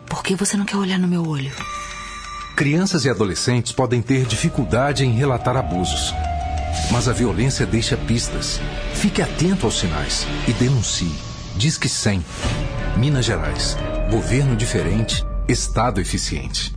Por 0.08 0.24
que 0.24 0.36
você 0.36 0.58
não 0.58 0.66
quer 0.66 0.78
olhar 0.78 0.98
no 0.98 1.08
meu 1.08 1.26
olho? 1.26 1.52
Crianças 2.56 3.06
e 3.06 3.10
adolescentes 3.10 3.72
podem 3.72 4.02
ter 4.02 4.26
dificuldade 4.26 5.06
em 5.06 5.12
relatar 5.12 5.56
abusos. 5.56 6.14
Mas 6.92 7.08
a 7.08 7.14
violência 7.14 7.66
deixa 7.66 7.96
pistas. 7.96 8.60
Fique 8.96 9.22
atento 9.22 9.66
aos 9.66 9.80
sinais 9.80 10.26
e 10.48 10.54
denuncie. 10.54 11.14
Diz 11.56 11.78
que 11.78 11.88
100. 11.88 12.24
Minas 12.98 13.26
Gerais. 13.26 13.78
Governo 14.10 14.56
diferente, 14.56 15.24
Estado 15.48 16.02
eficiente. 16.02 16.74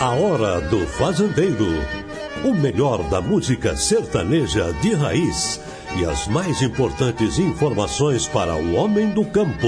A 0.00 0.10
Hora 0.10 0.60
do 0.62 0.86
Fazendeiro. 0.86 1.68
O 2.44 2.54
melhor 2.54 3.02
da 3.10 3.20
música 3.20 3.76
sertaneja 3.76 4.72
de 4.80 4.94
raiz 4.94 5.60
e 5.96 6.04
as 6.04 6.26
mais 6.28 6.62
importantes 6.62 7.38
informações 7.38 8.26
para 8.26 8.54
o 8.54 8.74
homem 8.74 9.10
do 9.10 9.24
campo. 9.24 9.66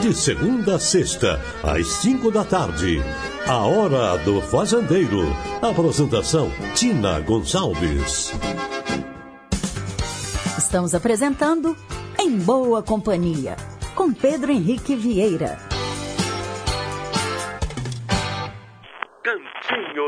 De 0.00 0.14
segunda 0.14 0.76
a 0.76 0.78
sexta, 0.78 1.40
às 1.62 1.86
cinco 1.86 2.30
da 2.30 2.44
tarde. 2.44 3.02
A 3.46 3.66
Hora 3.66 4.16
do 4.18 4.40
Fazendeiro. 4.40 5.24
Apresentação: 5.62 6.52
Tina 6.74 7.18
Gonçalves. 7.20 8.32
Estamos 10.58 10.94
apresentando 10.94 11.74
Em 12.18 12.36
Boa 12.38 12.82
Companhia, 12.82 13.56
com 13.94 14.12
Pedro 14.12 14.52
Henrique 14.52 14.94
Vieira. 14.94 15.77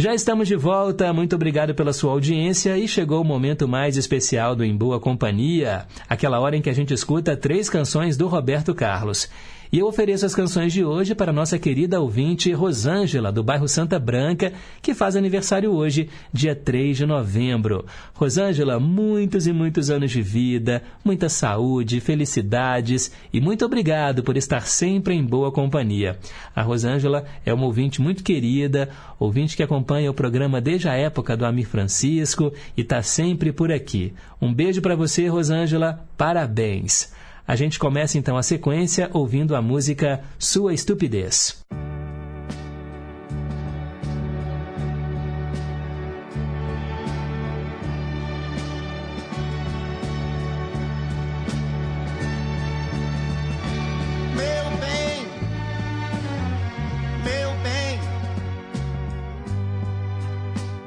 Já 0.00 0.14
estamos 0.14 0.46
de 0.46 0.54
volta, 0.54 1.12
muito 1.12 1.34
obrigado 1.34 1.74
pela 1.74 1.92
sua 1.92 2.12
audiência 2.12 2.78
e 2.78 2.86
chegou 2.86 3.20
o 3.20 3.24
momento 3.24 3.66
mais 3.66 3.96
especial 3.96 4.54
do 4.54 4.64
Em 4.64 4.76
Boa 4.76 5.00
Companhia, 5.00 5.86
aquela 6.08 6.38
hora 6.38 6.56
em 6.56 6.62
que 6.62 6.70
a 6.70 6.72
gente 6.72 6.94
escuta 6.94 7.36
três 7.36 7.68
canções 7.68 8.16
do 8.16 8.28
Roberto 8.28 8.72
Carlos. 8.76 9.28
E 9.70 9.80
eu 9.80 9.86
ofereço 9.86 10.24
as 10.24 10.34
canções 10.34 10.72
de 10.72 10.82
hoje 10.82 11.14
para 11.14 11.30
nossa 11.30 11.58
querida 11.58 12.00
ouvinte 12.00 12.50
Rosângela, 12.52 13.30
do 13.30 13.44
bairro 13.44 13.68
Santa 13.68 13.98
Branca, 13.98 14.54
que 14.80 14.94
faz 14.94 15.14
aniversário 15.14 15.70
hoje, 15.72 16.08
dia 16.32 16.56
3 16.56 16.96
de 16.96 17.04
novembro. 17.04 17.84
Rosângela, 18.14 18.80
muitos 18.80 19.46
e 19.46 19.52
muitos 19.52 19.90
anos 19.90 20.10
de 20.10 20.22
vida, 20.22 20.82
muita 21.04 21.28
saúde, 21.28 22.00
felicidades 22.00 23.12
e 23.30 23.42
muito 23.42 23.62
obrigado 23.62 24.22
por 24.22 24.38
estar 24.38 24.62
sempre 24.62 25.14
em 25.14 25.22
boa 25.22 25.52
companhia. 25.52 26.18
A 26.56 26.62
Rosângela 26.62 27.26
é 27.44 27.52
uma 27.52 27.66
ouvinte 27.66 28.00
muito 28.00 28.24
querida, 28.24 28.88
ouvinte 29.18 29.54
que 29.54 29.62
acompanha 29.62 30.10
o 30.10 30.14
programa 30.14 30.62
desde 30.62 30.88
a 30.88 30.94
época 30.94 31.36
do 31.36 31.44
Amir 31.44 31.68
Francisco 31.68 32.50
e 32.74 32.80
está 32.80 33.02
sempre 33.02 33.52
por 33.52 33.70
aqui. 33.70 34.14
Um 34.40 34.50
beijo 34.50 34.80
para 34.80 34.96
você, 34.96 35.28
Rosângela, 35.28 36.08
parabéns! 36.16 37.17
A 37.48 37.56
gente 37.56 37.78
começa 37.78 38.18
então 38.18 38.36
a 38.36 38.42
sequência 38.42 39.08
ouvindo 39.10 39.56
a 39.56 39.62
música 39.62 40.20
Sua 40.38 40.74
Estupidez. 40.74 41.64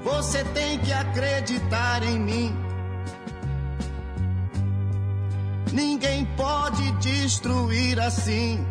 Você 0.04 0.44
tem 0.54 0.78
que 0.78 0.94
acreditar 0.94 2.04
em 2.04 2.20
mim. 2.20 2.71
Ninguém 5.72 6.26
pode 6.36 6.92
destruir 6.94 8.00
assim 8.00 8.66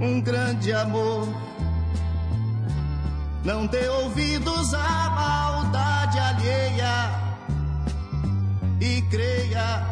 um 0.00 0.20
grande 0.20 0.72
amor. 0.72 1.28
Não 3.44 3.66
dê 3.66 3.88
ouvidos 3.88 4.74
à 4.74 5.10
maldade 5.10 6.18
alheia 6.18 7.10
e 8.80 9.02
creia. 9.02 9.86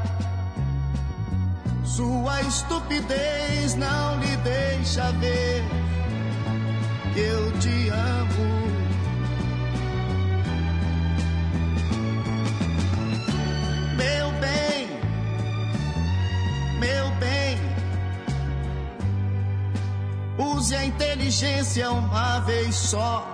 Sua 1.84 2.42
estupidez 2.42 3.74
não 3.74 4.20
lhe 4.20 4.36
deixa 4.38 5.12
ver 5.12 5.64
que 7.14 7.20
eu 7.20 7.58
te 7.58 7.88
amo. 7.88 8.46
Meu 13.96 14.30
bem, 14.40 14.75
meu 16.86 17.10
bem, 17.16 17.58
use 20.38 20.74
a 20.76 20.84
inteligência 20.84 21.90
uma 21.90 22.38
vez 22.40 22.76
só. 22.76 23.26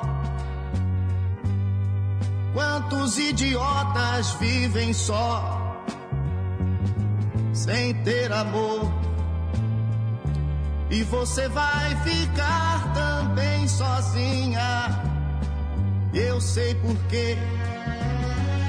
Quantos 2.54 3.18
idiotas 3.18 4.32
vivem 4.40 4.94
só, 4.94 5.84
sem 7.52 7.94
ter 8.02 8.32
amor? 8.32 8.90
E 10.90 11.02
você 11.04 11.48
vai 11.48 11.94
ficar 12.04 12.92
também 12.94 13.68
sozinha. 13.68 15.02
Eu 16.14 16.40
sei 16.40 16.74
porquê. 16.76 17.36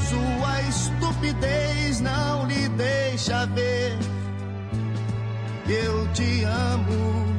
Sua 0.09 0.61
estupidez 0.61 1.99
não 1.99 2.45
lhe 2.47 2.69
deixa 2.69 3.45
ver 3.47 4.12
eu 5.67 6.07
te 6.13 6.43
amo. 6.43 7.33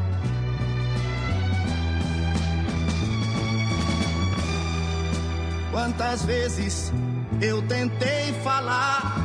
Quantas 5.70 6.24
vezes 6.24 6.92
eu 7.40 7.60
tentei 7.62 8.32
falar 8.42 9.16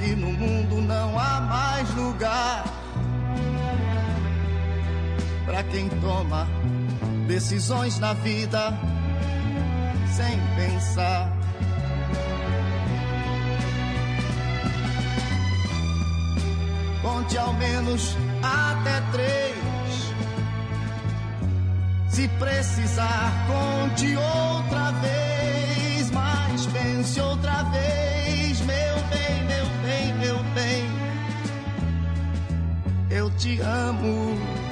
que 0.00 0.14
no 0.16 0.32
mundo 0.32 0.80
não 0.80 1.18
há 1.18 1.40
mais 1.40 1.94
lugar 1.94 2.64
para 5.44 5.62
quem 5.64 5.88
toma 5.88 6.48
decisões 7.26 7.98
na 7.98 8.12
vida 8.14 8.72
sem 10.16 10.38
pensar. 10.56 11.35
Conte 17.26 17.38
ao 17.38 17.52
menos 17.54 18.16
até 18.40 19.00
três. 19.10 20.14
Se 22.08 22.28
precisar, 22.38 23.32
conte 23.48 24.16
outra 24.16 24.92
vez. 24.92 26.08
Mas 26.12 26.66
pense 26.66 27.20
outra 27.20 27.64
vez, 27.64 28.60
meu 28.60 28.96
bem, 29.10 29.44
meu 29.44 29.66
bem, 29.82 30.14
meu 30.20 30.38
bem. 30.54 30.84
Eu 33.10 33.28
te 33.32 33.58
amo. 33.60 34.65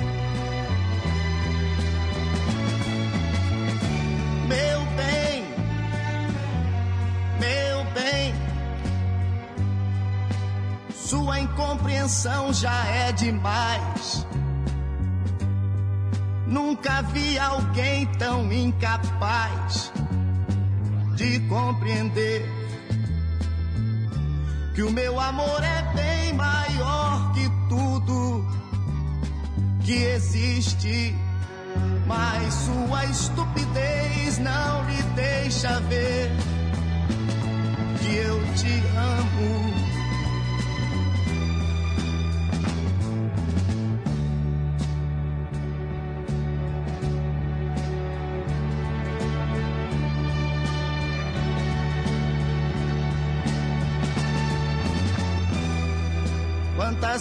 Já 12.65 12.87
é 12.87 13.12
demais. 13.12 14.27
Nunca 16.47 17.03
vi 17.03 17.39
alguém 17.39 18.07
tão 18.17 18.51
incapaz 18.51 19.93
de 21.15 21.41
compreender 21.41 22.43
que 24.75 24.83
o 24.83 24.91
meu 24.91 25.21
amor 25.21 25.62
é 25.62 25.83
bem 25.95 26.33
maior 26.33 27.35
que 27.35 27.51
tudo 27.69 28.49
que 29.85 30.03
existe. 30.17 31.15
Mas 32.07 32.55
sua 32.55 33.05
estupidez 33.05 34.39
não 34.39 34.89
lhe 34.89 35.03
deixa 35.15 35.81
ver 35.81 36.31
que 38.01 38.15
eu 38.15 38.43
te 38.55 38.83
amo. 38.97 39.64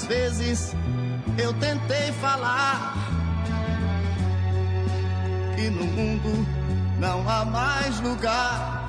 Vezes 0.08 0.76
eu 1.38 1.54
tentei 1.54 2.12
falar 2.14 2.94
que 5.56 5.70
no 5.70 5.86
mundo 5.86 6.46
não 7.00 7.28
há 7.28 7.46
mais 7.46 8.00
lugar 8.02 8.88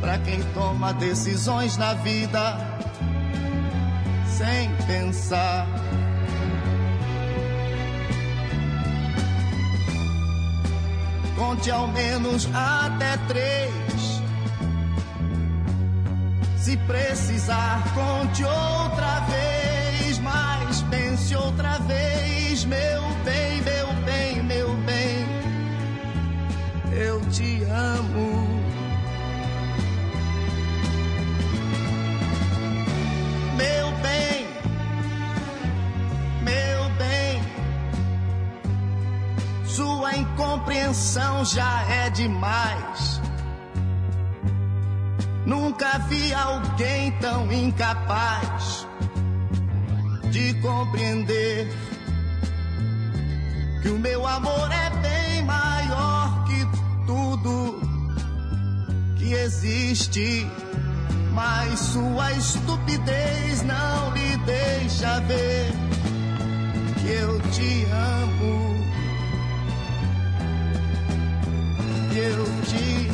para 0.00 0.18
quem 0.18 0.42
toma 0.54 0.92
decisões 0.94 1.76
na 1.76 1.94
vida 1.94 2.58
sem 4.26 4.74
pensar. 4.86 5.66
Conte 11.36 11.70
ao 11.70 11.88
menos 11.88 12.48
até 12.52 13.16
três. 13.28 13.81
Se 16.62 16.76
precisar, 16.76 17.82
conte 17.92 18.44
outra 18.44 19.18
vez, 19.26 20.16
mas 20.20 20.80
pense 20.82 21.34
outra 21.34 21.76
vez, 21.80 22.64
meu 22.64 23.02
bem, 23.24 23.60
meu 23.62 23.92
bem, 24.04 24.42
meu 24.44 24.72
bem. 24.86 25.26
Eu 26.92 27.20
te 27.30 27.64
amo. 27.64 28.62
Meu 33.56 33.90
bem, 34.00 34.46
meu 36.42 36.90
bem. 36.96 37.42
Sua 39.64 40.14
incompreensão 40.14 41.44
já 41.44 41.82
é 41.90 42.08
demais. 42.10 43.11
Nunca 45.52 45.98
vi 46.08 46.32
alguém 46.32 47.12
tão 47.20 47.52
incapaz 47.52 48.86
de 50.30 50.54
compreender 50.62 51.68
amor 54.36 54.70
é 54.72 54.90
bem 55.02 55.44
maior 55.44 56.44
que 56.44 56.66
tudo 57.06 57.80
que 59.18 59.34
existe. 59.34 60.46
Mas 61.34 61.78
sua 61.80 62.32
estupidez 62.32 63.62
não 63.62 64.14
lhe 64.14 64.36
deixa 64.38 65.20
ver 65.20 65.70
que 67.00 67.08
eu 67.08 67.40
te 67.50 67.86
amo. 67.90 68.86
Que 72.10 72.18
eu 72.18 72.44
te 72.64 73.06
amo. 73.08 73.11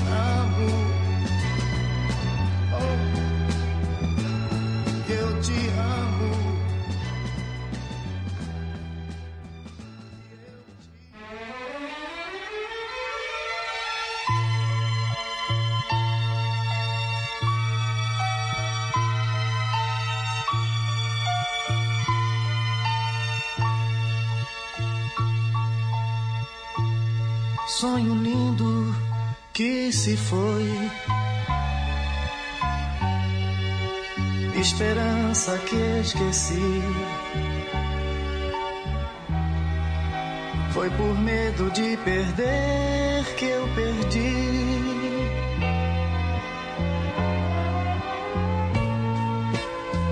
Se 29.98 30.16
foi. 30.16 30.90
Esperança 34.54 35.58
que 35.58 35.76
esqueci. 36.00 36.82
Foi 40.72 40.88
por 40.90 41.18
medo 41.18 41.68
de 41.72 41.96
perder 42.04 43.24
que 43.36 43.46
eu 43.46 43.68
perdi. 43.74 44.58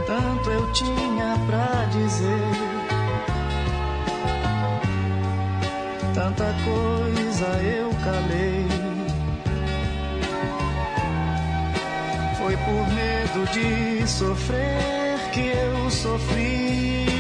Tanto 0.07 0.51
eu 0.51 0.73
tinha 0.73 1.37
pra 1.47 1.85
dizer. 1.93 2.77
tanta 6.15 6.47
coisa 6.65 7.47
eu 7.63 7.91
calei. 8.03 8.76
De 13.45 14.07
sofrer 14.07 15.31
que 15.33 15.41
eu 15.41 15.91
sofri. 15.91 17.16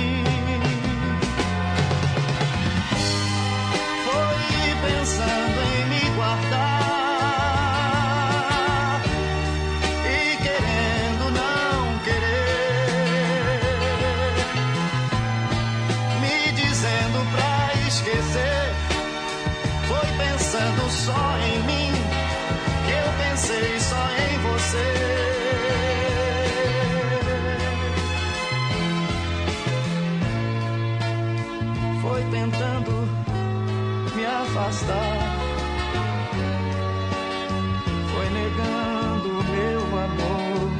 Foi 38.12 38.28
negando 38.30 39.44
meu 39.44 39.80
amor. 39.80 40.72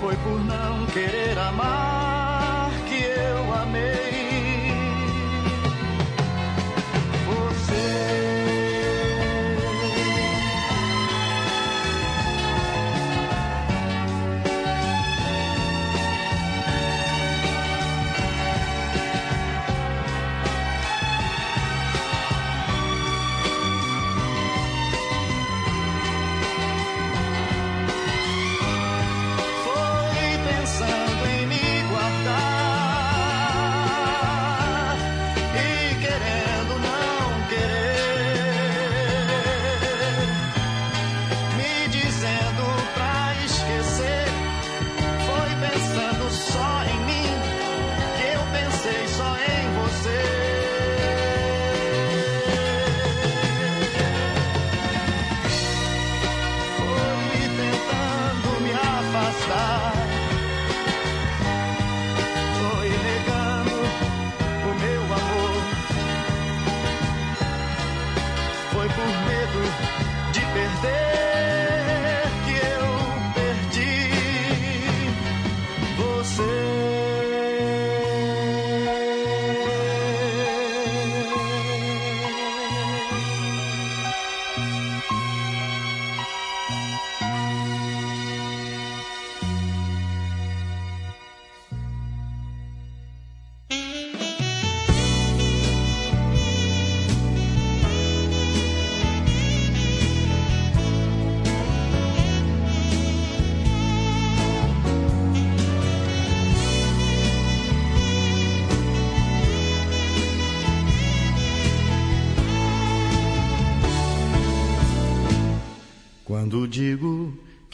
Foi 0.00 0.16
por 0.16 0.42
não 0.44 0.86
querer 0.86 1.38
amar 1.38 1.89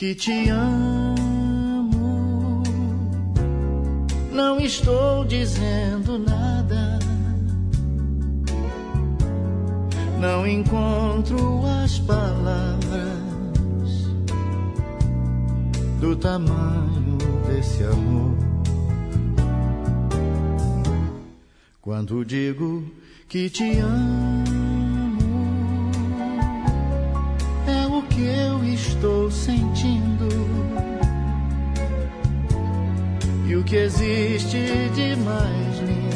que 0.06 0.14
te 0.14 0.48
amo, 0.50 1.18
não 4.30 4.60
estou 4.60 5.24
dizendo 5.24 6.16
nada. 6.16 7.00
Não 10.20 10.46
encontro 10.46 11.66
as 11.82 11.98
palavras 11.98 12.86
do 16.00 16.14
tamanho 16.14 17.18
desse 17.48 17.82
amor. 17.82 18.36
Quando 21.80 22.24
digo 22.24 22.84
que 23.28 23.50
te 23.50 23.78
amo, 23.80 24.25
que 33.66 33.76
existe 33.76 34.90
de 34.94 35.16
mais 35.16 35.78
lindo 35.80 36.06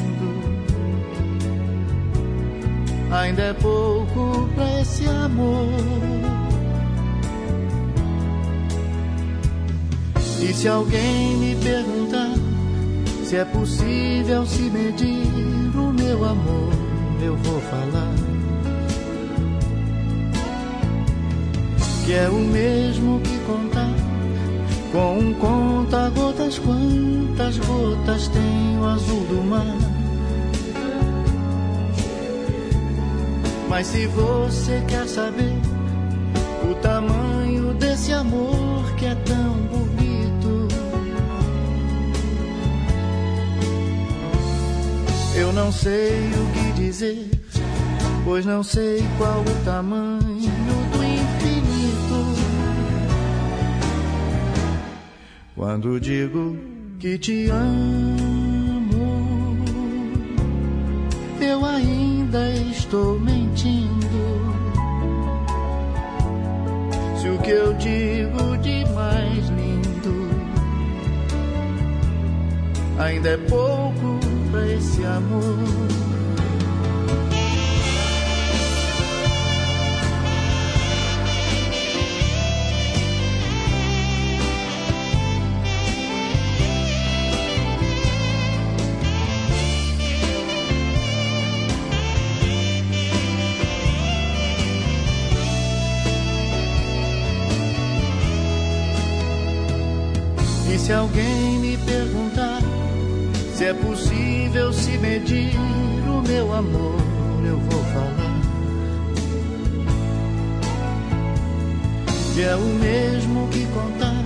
ainda 3.12 3.42
é 3.42 3.52
pouco 3.54 4.48
pra 4.54 4.80
esse 4.80 5.04
amor. 5.06 5.68
E 10.42 10.54
se 10.54 10.68
alguém 10.68 11.36
me 11.36 11.54
perguntar 11.56 12.34
Se 13.24 13.36
é 13.36 13.44
possível 13.44 14.44
se 14.44 14.62
medir 14.62 15.76
o 15.76 15.92
meu 15.92 16.24
amor, 16.24 16.72
eu 17.22 17.36
vou 17.36 17.60
falar. 17.60 18.12
Que 22.04 22.12
é 22.14 22.28
o 22.28 22.40
mesmo 22.40 23.20
que 23.20 23.38
contar 23.46 23.59
com 24.92 25.18
um 25.18 25.34
conta-gotas. 25.34 26.58
Quantas 26.58 27.58
gotas 27.58 28.28
tem 28.28 28.78
o 28.80 28.84
azul 28.84 29.24
do 29.26 29.42
mar? 29.42 29.76
Mas 33.68 33.86
se 33.86 34.06
você 34.08 34.82
quer 34.88 35.06
saber 35.06 35.54
o 36.68 36.74
tamanho 36.76 37.72
desse 37.74 38.12
amor 38.12 38.94
que 38.96 39.06
é 39.06 39.14
tão 39.14 39.54
bonito, 39.68 40.68
eu 45.36 45.52
não 45.52 45.70
sei 45.70 46.30
o 46.32 46.52
que 46.52 46.80
dizer, 46.80 47.30
pois 48.24 48.44
não 48.44 48.62
sei 48.64 49.04
qual 49.16 49.40
o 49.40 49.64
tamanho 49.64 50.29
Quando 55.60 56.00
digo 56.00 56.56
que 56.98 57.18
te 57.18 57.50
amo, 57.50 58.88
eu 61.38 61.62
ainda 61.66 62.50
estou 62.72 63.20
mentindo. 63.20 64.40
Se 67.20 67.28
o 67.28 67.38
que 67.42 67.50
eu 67.50 67.74
digo 67.74 68.56
de 68.62 68.86
mais 68.94 69.50
lindo 69.50 70.30
ainda 72.98 73.28
é 73.28 73.36
pouco 73.36 74.18
pra 74.50 74.66
esse 74.66 75.04
amor. 75.04 76.09
Se 100.90 100.94
alguém 100.94 101.60
me 101.60 101.76
perguntar 101.76 102.58
se 103.54 103.64
é 103.66 103.72
possível 103.72 104.72
se 104.72 104.98
medir 104.98 105.54
o 106.08 106.20
meu 106.20 106.52
amor, 106.52 106.98
eu 107.46 107.56
vou 107.58 107.84
falar. 107.84 108.40
Que 112.34 112.42
é 112.42 112.56
o 112.56 112.74
mesmo 112.80 113.46
que 113.52 113.66
contar 113.66 114.24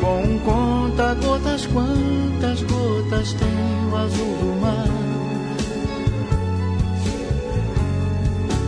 com 0.00 0.22
um 0.22 0.38
conta-gotas. 0.38 1.66
Quantas 1.66 2.62
gotas 2.62 3.34
tem 3.34 3.92
o 3.92 3.96
azul 3.96 4.36
do 4.40 4.60
mar? 4.62 4.88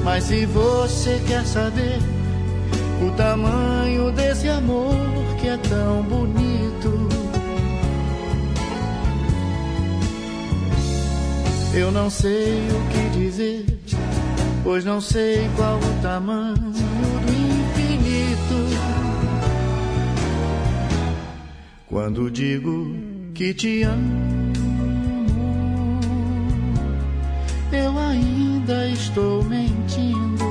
Mas 0.05 0.25
se 0.25 0.45
você 0.45 1.19
quer 1.27 1.47
saber 1.47 1.99
o 3.03 3.11
tamanho 3.13 4.13
desse 4.13 4.51
amor 4.51 4.95
que 5.41 5.49
é 5.49 5.57
tão 5.57 6.03
bonito. 6.03 6.50
Eu 11.73 11.93
não 11.93 12.11
sei 12.11 12.67
o 12.69 12.89
que 12.89 13.19
dizer, 13.19 13.65
pois 14.65 14.85
não 14.85 15.01
sei 15.01 15.49
qual 15.55 15.79
o 15.79 16.03
tamanho 16.03 16.57
do 16.57 17.33
infinito. 17.33 18.51
Quando 21.87 22.29
digo 22.29 22.93
que 23.35 23.55
te 23.55 23.83
amo, 23.85 24.53
eu 27.73 27.99
ainda 27.99 28.89
estou 28.89 29.45
mentindo. 29.45 30.45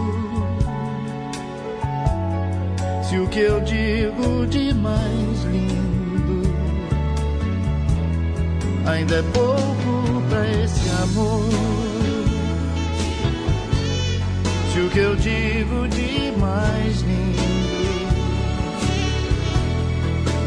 Se 3.03 3.17
o 3.17 3.27
que 3.27 3.39
eu 3.39 3.59
digo 3.61 4.47
de 4.47 4.73
mais 4.73 5.43
lindo 5.51 6.53
ainda 8.85 9.15
é 9.15 9.23
pouco 9.33 9.88
esse 10.47 10.89
amor. 11.03 11.49
Se 14.71 14.79
o 14.79 14.89
que 14.89 14.99
eu 14.99 15.15
digo 15.15 15.87
de 15.87 16.31
mais 16.39 17.01
lindo 17.01 17.39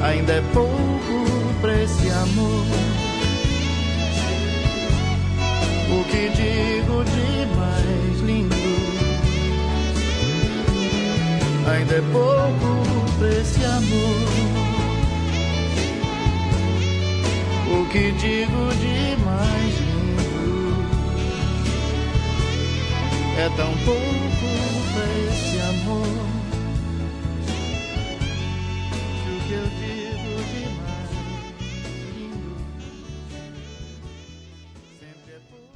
ainda 0.02 0.32
é 0.32 0.42
pouco 0.52 1.54
pra 1.60 1.82
esse 1.82 2.10
amor. 2.10 2.66
O 5.90 6.04
que 6.04 6.28
digo 6.30 7.04
de 7.04 7.46
mais 7.56 8.20
lindo 8.20 8.56
ainda 11.66 11.94
é 11.94 12.02
pouco 12.12 13.18
pra 13.18 13.28
esse 13.28 13.64
amor. 13.64 14.62
O 17.74 17.86
que 17.86 18.12
digo 18.12 18.74
de 18.80 19.21
é 23.42 23.48
tão 23.56 23.76
pouco 23.78 24.31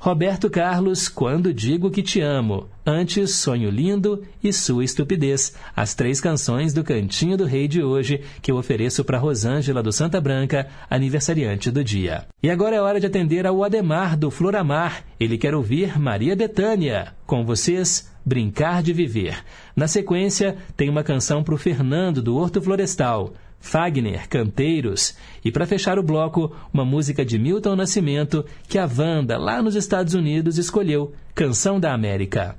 Roberto 0.06 0.48
Carlos, 0.48 1.08
Quando 1.08 1.52
Digo 1.52 1.90
Que 1.90 2.00
Te 2.00 2.20
Amo. 2.20 2.68
Antes, 2.86 3.34
Sonho 3.34 3.68
Lindo 3.68 4.22
e 4.40 4.52
Sua 4.52 4.84
Estupidez. 4.84 5.56
As 5.74 5.96
três 5.96 6.20
canções 6.20 6.72
do 6.72 6.84
Cantinho 6.84 7.36
do 7.36 7.44
Rei 7.44 7.66
de 7.66 7.82
hoje 7.82 8.20
que 8.40 8.52
eu 8.52 8.56
ofereço 8.56 9.04
para 9.04 9.18
Rosângela 9.18 9.82
do 9.82 9.90
Santa 9.90 10.20
Branca, 10.20 10.68
aniversariante 10.88 11.72
do 11.72 11.82
dia. 11.82 12.24
E 12.40 12.48
agora 12.48 12.76
é 12.76 12.80
hora 12.80 13.00
de 13.00 13.06
atender 13.06 13.48
ao 13.48 13.64
Ademar 13.64 14.16
do 14.16 14.30
Floramar. 14.30 15.02
Ele 15.18 15.36
quer 15.36 15.56
ouvir 15.56 15.98
Maria 15.98 16.36
Betânia. 16.36 17.12
Com 17.26 17.44
vocês, 17.44 18.08
Brincar 18.24 18.84
de 18.84 18.92
Viver. 18.92 19.42
Na 19.74 19.88
sequência, 19.88 20.56
tem 20.76 20.88
uma 20.88 21.02
canção 21.02 21.42
para 21.42 21.54
o 21.56 21.58
Fernando 21.58 22.22
do 22.22 22.36
Horto 22.36 22.62
Florestal. 22.62 23.34
Fagner, 23.66 24.28
Canteiros. 24.28 25.16
E 25.44 25.51
para 25.51 25.66
fechar 25.66 25.98
o 25.98 26.02
bloco, 26.02 26.55
uma 26.72 26.84
música 26.84 27.24
de 27.24 27.38
Milton 27.38 27.74
Nascimento 27.74 28.44
que 28.68 28.78
a 28.78 28.86
Wanda, 28.86 29.36
lá 29.36 29.60
nos 29.60 29.74
Estados 29.74 30.14
Unidos, 30.14 30.56
escolheu, 30.56 31.12
Canção 31.34 31.78
da 31.80 31.93
América. 31.93 32.56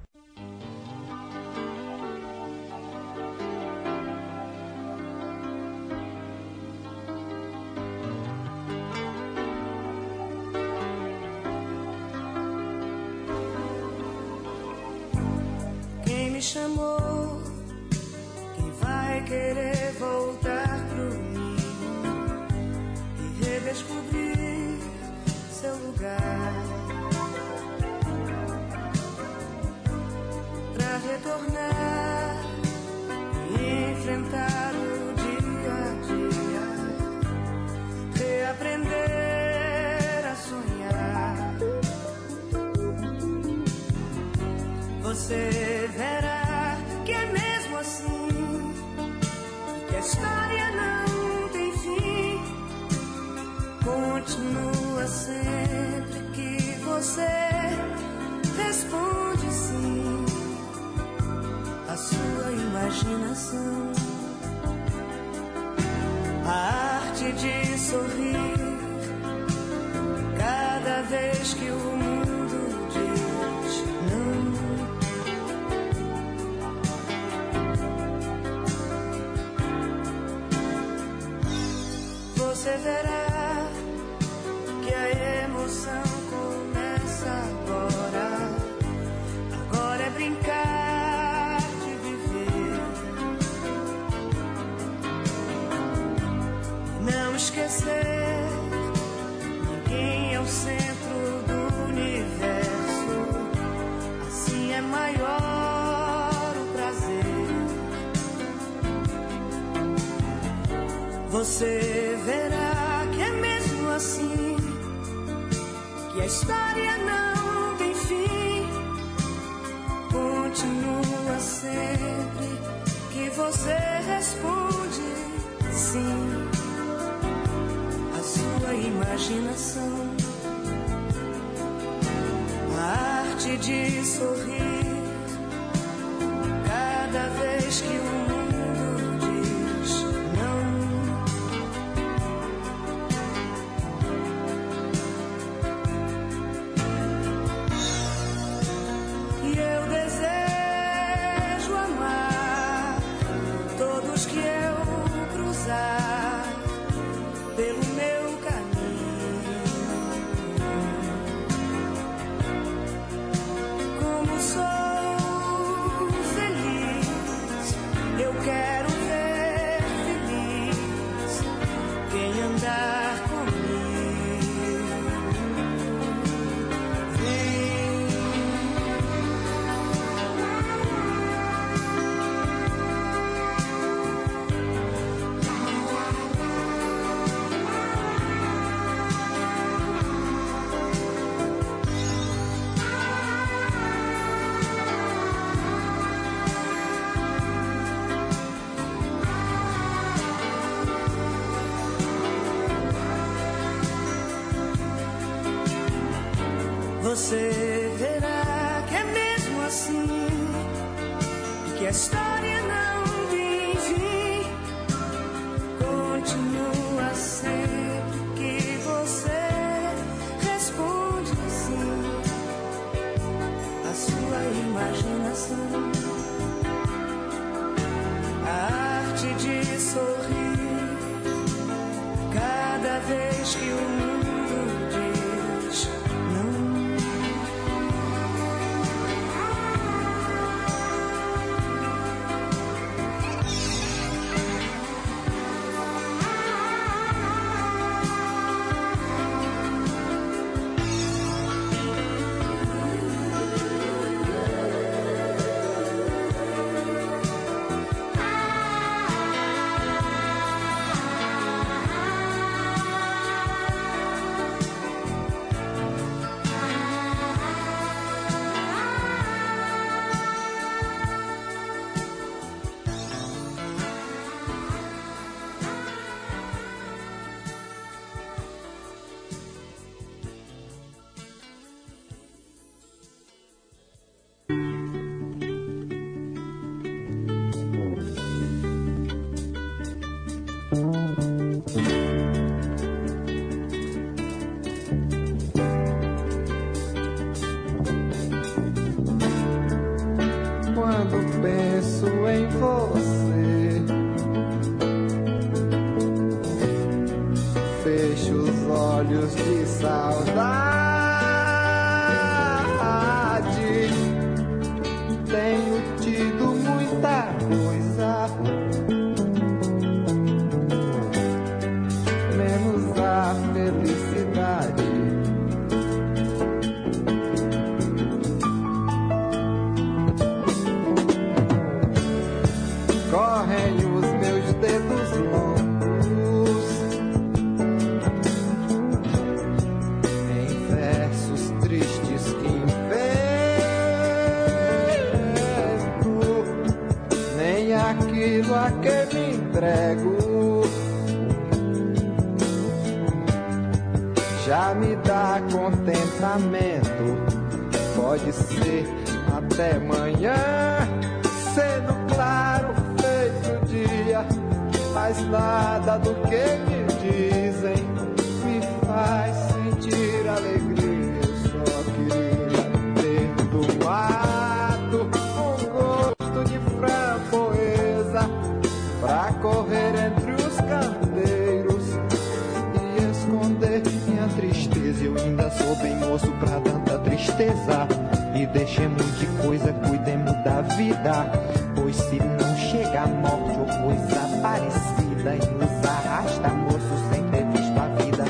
vida. 391.07 391.31
Pois 391.75 391.95
se 391.95 392.19
não 392.19 392.57
chega 392.57 393.03
a 393.03 393.07
morte 393.07 393.57
ou 393.59 393.65
coisa 393.65 394.21
parecida 394.41 395.35
e 395.35 395.39
nos 395.55 395.85
arrasta, 395.85 396.49
moço, 396.49 396.95
sem 397.11 397.23
ter 397.29 397.45
visto 397.45 397.79
a 397.79 397.87
vida, 398.01 398.25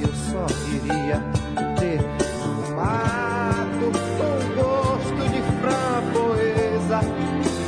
eu 0.00 0.12
só 0.14 0.46
queria 0.64 1.22
ter 1.78 2.00
fumado 2.40 3.86
com 4.18 4.34
gosto 4.60 5.22
de 5.30 5.40
frã 5.60 5.86
poesia 6.12 7.00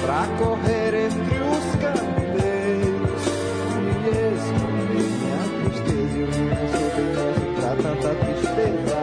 pra 0.04 0.26
correr 0.38 0.92
entre 1.06 1.36
os 1.44 1.66
candeiros 1.82 3.22
e 3.68 4.10
esconder 4.34 5.06
minha 5.18 5.42
tristeza 5.62 6.16
e 6.16 6.22
o 6.22 6.26
meu 6.26 6.56
sorriso 6.72 7.28
pra 7.56 7.70
tanta 7.76 8.10
tristeza 8.24 8.98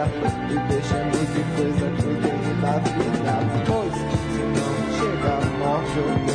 e 0.49 0.56
deixando 0.69 1.18
de 1.34 1.41
coisa 1.56 1.86
que 1.95 2.03
eu 2.03 2.15
tenho 2.22 2.53
da 2.61 2.73
vida. 2.80 3.85
joy. 5.95 6.35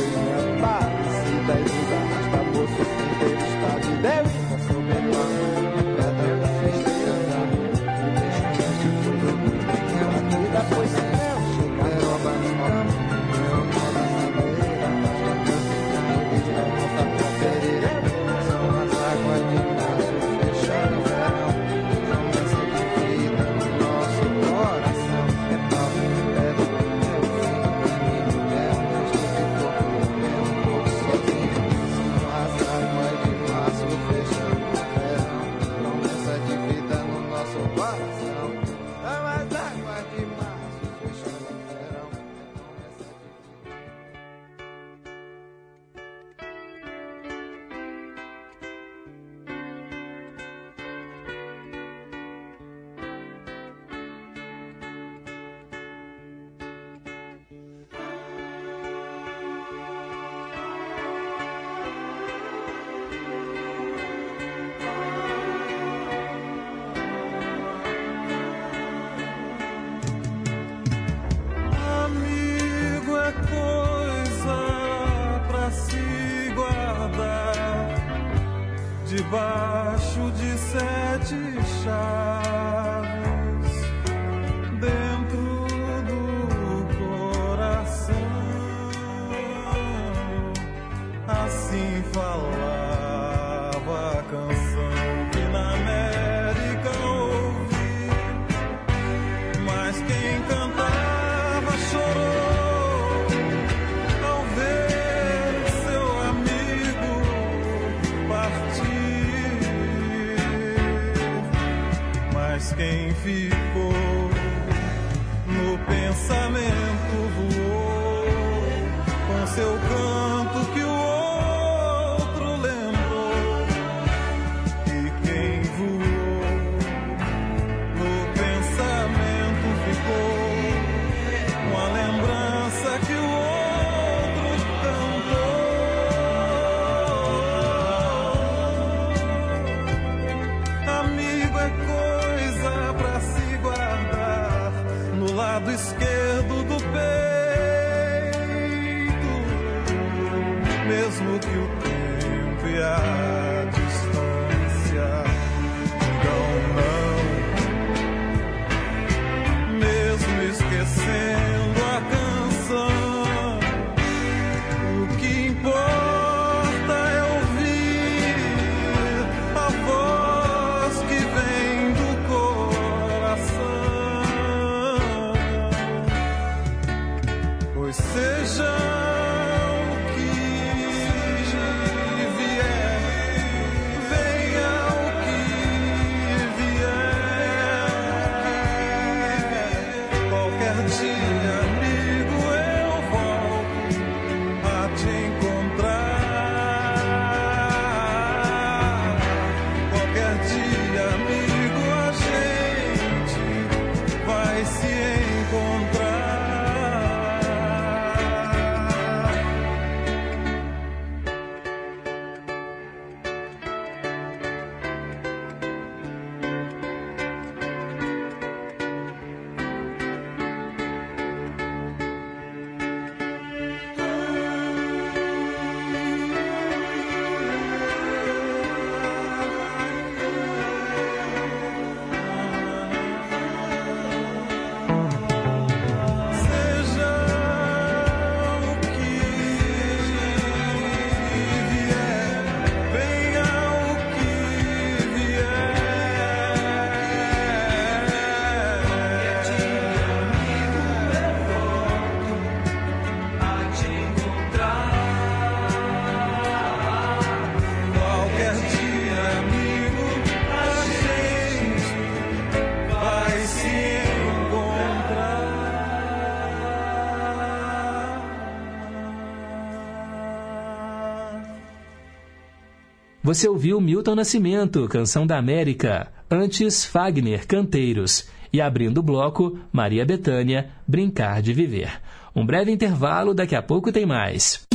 Você 273.31 273.47
ouviu 273.47 273.79
Milton 273.79 274.15
Nascimento, 274.15 274.85
Canção 274.89 275.25
da 275.25 275.37
América. 275.37 276.11
Antes, 276.29 276.83
Fagner, 276.83 277.47
Canteiros. 277.47 278.27
E 278.51 278.59
abrindo 278.59 278.97
o 278.97 279.01
bloco, 279.01 279.57
Maria 279.71 280.05
Bethânia, 280.05 280.69
Brincar 280.85 281.41
de 281.41 281.53
Viver. 281.53 282.01
Um 282.35 282.45
breve 282.45 282.73
intervalo, 282.73 283.33
daqui 283.33 283.55
a 283.55 283.61
pouco 283.61 283.89
tem 283.89 284.05
mais. 284.05 284.67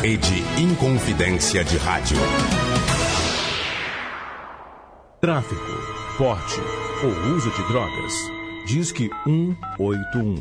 Rede 0.00 0.42
Inconfidência 0.58 1.62
de 1.62 1.76
Rádio. 1.76 2.16
Tráfico, 5.20 5.70
porte 6.16 6.60
ou 7.04 7.34
uso 7.34 7.50
de 7.50 7.68
drogas. 7.68 8.12
Disque 8.66 9.10
181. 9.24 10.36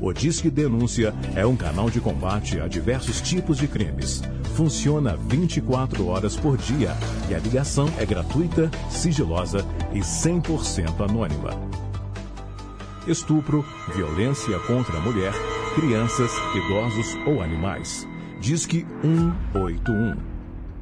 O 0.00 0.12
Disque 0.12 0.50
Denúncia 0.50 1.12
é 1.34 1.44
um 1.44 1.56
canal 1.56 1.90
de 1.90 2.00
combate 2.00 2.60
a 2.60 2.68
diversos 2.68 3.20
tipos 3.20 3.58
de 3.58 3.66
crimes. 3.66 4.22
Funciona 4.56 5.18
24 5.18 6.06
horas 6.06 6.34
por 6.34 6.56
dia 6.56 6.96
e 7.28 7.34
a 7.34 7.38
ligação 7.38 7.90
é 7.98 8.06
gratuita, 8.06 8.70
sigilosa 8.88 9.58
e 9.92 9.98
100% 9.98 10.98
anônima. 11.06 11.50
Estupro, 13.06 13.62
violência 13.94 14.58
contra 14.60 14.96
a 14.96 15.00
mulher, 15.02 15.34
crianças, 15.74 16.32
idosos 16.54 17.14
ou 17.26 17.42
animais. 17.42 18.08
Disque 18.40 18.86
181. 19.02 20.16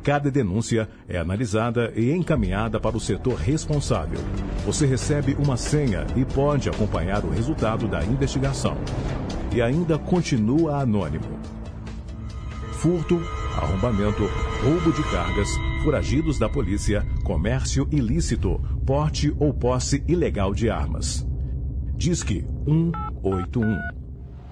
Cada 0.05 0.31
denúncia 0.31 0.89
é 1.09 1.19
analisada 1.19 1.93
e 1.97 2.13
encaminhada 2.13 2.79
para 2.79 2.97
o 2.97 3.01
setor 3.01 3.35
responsável. 3.35 4.21
Você 4.65 4.87
recebe 4.87 5.35
uma 5.35 5.57
senha 5.57 6.07
e 6.15 6.25
pode 6.25 6.69
acompanhar 6.69 7.25
o 7.25 7.31
resultado 7.31 7.89
da 7.89 8.05
investigação. 8.05 8.77
E 9.53 9.61
ainda 9.61 9.99
continua 9.99 10.81
anônimo. 10.81 11.41
Furto, 12.75 13.21
arrombamento, 13.57 14.25
roubo 14.63 14.93
de 14.93 15.03
cargas, 15.11 15.49
foragidos 15.83 16.39
da 16.39 16.49
polícia, 16.49 17.07
comércio 17.25 17.89
ilícito, 17.91 18.61
porte 18.87 19.35
ou 19.39 19.53
posse 19.53 20.05
ilegal 20.09 20.55
de 20.55 20.69
armas. 20.69 21.27
Disque 21.97 22.45
181. 22.67 23.79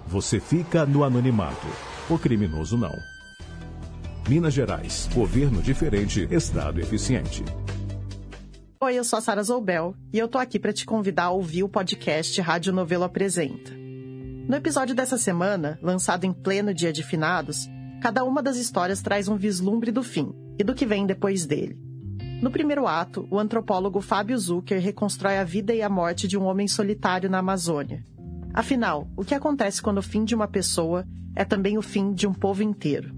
Você 0.06 0.38
fica 0.38 0.86
no 0.86 1.04
anonimato. 1.04 1.66
O 2.08 2.18
criminoso 2.18 2.76
não. 2.76 2.92
Minas 4.28 4.54
Gerais. 4.54 5.08
Governo 5.12 5.60
diferente, 5.60 6.28
Estado 6.30 6.80
eficiente. 6.80 7.44
Oi, 8.80 8.94
eu 8.94 9.04
sou 9.04 9.18
a 9.18 9.22
Sara 9.22 9.42
Zoubel 9.42 9.94
e 10.12 10.18
eu 10.18 10.28
tô 10.28 10.38
aqui 10.38 10.58
para 10.58 10.72
te 10.72 10.84
convidar 10.84 11.24
a 11.24 11.30
ouvir 11.30 11.62
o 11.62 11.68
podcast 11.68 12.40
Rádio 12.40 12.72
Novelo 12.72 13.04
Apresenta. 13.04 13.72
No 13.72 14.56
episódio 14.56 14.94
dessa 14.94 15.16
semana, 15.16 15.78
lançado 15.80 16.24
em 16.24 16.32
pleno 16.32 16.74
dia 16.74 16.92
de 16.92 17.02
finados, 17.02 17.68
cada 18.02 18.24
uma 18.24 18.42
das 18.42 18.56
histórias 18.56 19.00
traz 19.00 19.28
um 19.28 19.36
vislumbre 19.36 19.92
do 19.92 20.02
fim 20.02 20.34
e 20.58 20.64
do 20.64 20.74
que 20.74 20.84
vem 20.84 21.06
depois 21.06 21.46
dele. 21.46 21.78
No 22.42 22.50
primeiro 22.50 22.88
ato, 22.88 23.28
o 23.30 23.38
antropólogo 23.38 24.00
Fábio 24.00 24.36
Zucker 24.36 24.82
reconstrói 24.82 25.38
a 25.38 25.44
vida 25.44 25.72
e 25.72 25.80
a 25.82 25.88
morte 25.88 26.26
de 26.26 26.36
um 26.36 26.42
homem 26.42 26.66
solitário 26.66 27.30
na 27.30 27.38
Amazônia. 27.38 28.04
Afinal, 28.52 29.08
o 29.16 29.24
que 29.24 29.36
acontece 29.36 29.80
quando 29.80 29.98
o 29.98 30.02
fim 30.02 30.24
de 30.24 30.34
uma 30.34 30.48
pessoa 30.48 31.06
é 31.36 31.44
também 31.44 31.78
o 31.78 31.82
fim 31.82 32.12
de 32.12 32.26
um 32.26 32.34
povo 32.34 32.60
inteiro? 32.60 33.14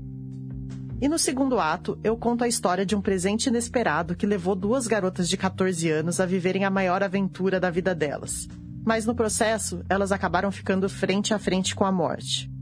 E 1.01 1.09
no 1.09 1.19
segundo 1.19 1.59
ato, 1.59 1.99
eu 2.05 2.15
conto 2.15 2.45
a 2.45 2.49
história 2.49 2.85
de 2.85 2.95
um 2.95 3.01
presente 3.01 3.47
inesperado 3.47 4.15
que 4.15 4.27
levou 4.27 4.55
duas 4.55 4.87
garotas 4.87 5.31
de 5.31 5.39
14 5.39 5.89
anos 5.89 6.21
a 6.21 6.27
viverem 6.27 6.67
a 6.67 6.71
maior 6.71 7.03
aventura 7.03 7.59
da 7.59 7.71
vida 7.71 7.95
delas. 7.95 8.47
Mas 8.85 9.07
no 9.07 9.15
processo, 9.15 9.83
elas 9.89 10.13
acabaram 10.13 10.53
ficando 10.53 10.91
frente 10.91 11.33
a 11.33 11.39
frente 11.39 11.75
com 11.75 11.87
a 11.87 11.91
morte. 11.91 12.53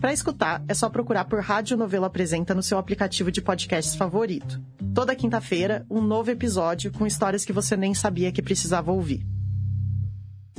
Para 0.00 0.14
escutar, 0.14 0.62
é 0.66 0.72
só 0.72 0.88
procurar 0.88 1.26
por 1.26 1.40
Rádio 1.40 1.76
Novela 1.76 2.06
Apresenta 2.06 2.54
no 2.54 2.62
seu 2.62 2.78
aplicativo 2.78 3.30
de 3.30 3.42
podcasts 3.42 3.94
favorito. 3.94 4.58
Toda 4.94 5.14
quinta-feira, 5.14 5.84
um 5.90 6.00
novo 6.00 6.30
episódio 6.30 6.90
com 6.90 7.06
histórias 7.06 7.44
que 7.44 7.52
você 7.52 7.76
nem 7.76 7.94
sabia 7.94 8.32
que 8.32 8.40
precisava 8.40 8.90
ouvir. 8.90 9.26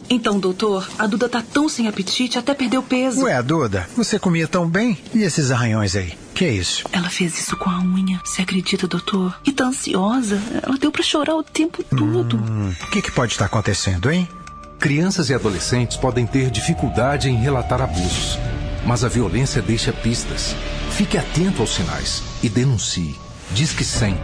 Então, 0.10 0.40
doutor, 0.40 0.88
a 1.00 1.08
Duda 1.08 1.28
tá 1.28 1.42
tão 1.42 1.68
sem 1.68 1.88
apetite, 1.88 2.38
até 2.38 2.54
perdeu 2.54 2.84
peso. 2.84 3.24
Ué, 3.24 3.42
Duda, 3.42 3.88
você 3.96 4.20
comia 4.20 4.48
tão 4.48 4.68
bem? 4.68 4.98
E 5.14 5.24
esses 5.24 5.52
arranhões 5.52 5.96
aí? 5.96 6.14
Que 6.36 6.46
é 6.46 6.52
isso? 6.52 6.84
Ela 6.92 7.10
fez 7.10 7.40
isso 7.40 7.58
com 7.58 7.70
a 7.70 7.80
unha. 7.80 8.20
Você 8.24 8.42
acredita, 8.42 8.88
doutor? 8.88 9.40
E 9.46 9.52
tá 9.52 9.66
ansiosa. 9.66 10.40
Ela 10.62 10.78
deu 10.78 10.92
pra 10.92 11.04
chorar 11.04 11.36
o 11.36 11.44
tempo 11.44 11.84
todo. 11.84 12.38
Hum, 12.38 12.74
o 12.82 12.92
que, 12.92 13.02
que 13.02 13.12
pode 13.12 13.34
estar 13.34 13.46
acontecendo, 13.46 14.12
hein? 14.12 14.28
Crianças 14.80 15.30
e 15.30 15.34
adolescentes 15.34 15.98
podem 15.98 16.26
ter 16.26 16.50
dificuldade 16.50 17.30
em 17.30 17.36
relatar 17.36 17.82
abusos, 17.82 18.38
mas 18.86 19.04
a 19.04 19.08
violência 19.08 19.62
deixa 19.62 19.94
pistas. 19.94 20.56
Fique 20.92 21.18
atento 21.18 21.62
aos 21.62 21.74
sinais 21.74 22.24
e 22.44 22.50
denuncie. 22.50 23.16
Disque 23.52 23.84
100. 23.84 24.18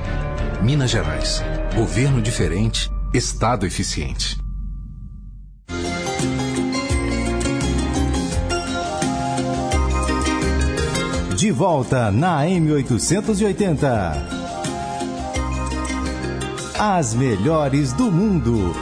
Minas 0.61 0.89
Gerais. 0.89 1.43
Governo 1.75 2.21
diferente, 2.21 2.89
Estado 3.13 3.65
eficiente. 3.65 4.37
De 11.37 11.51
volta 11.51 12.11
na 12.11 12.45
M880. 12.45 14.37
As 16.79 17.13
melhores 17.13 17.93
do 17.93 18.11
mundo. 18.11 18.75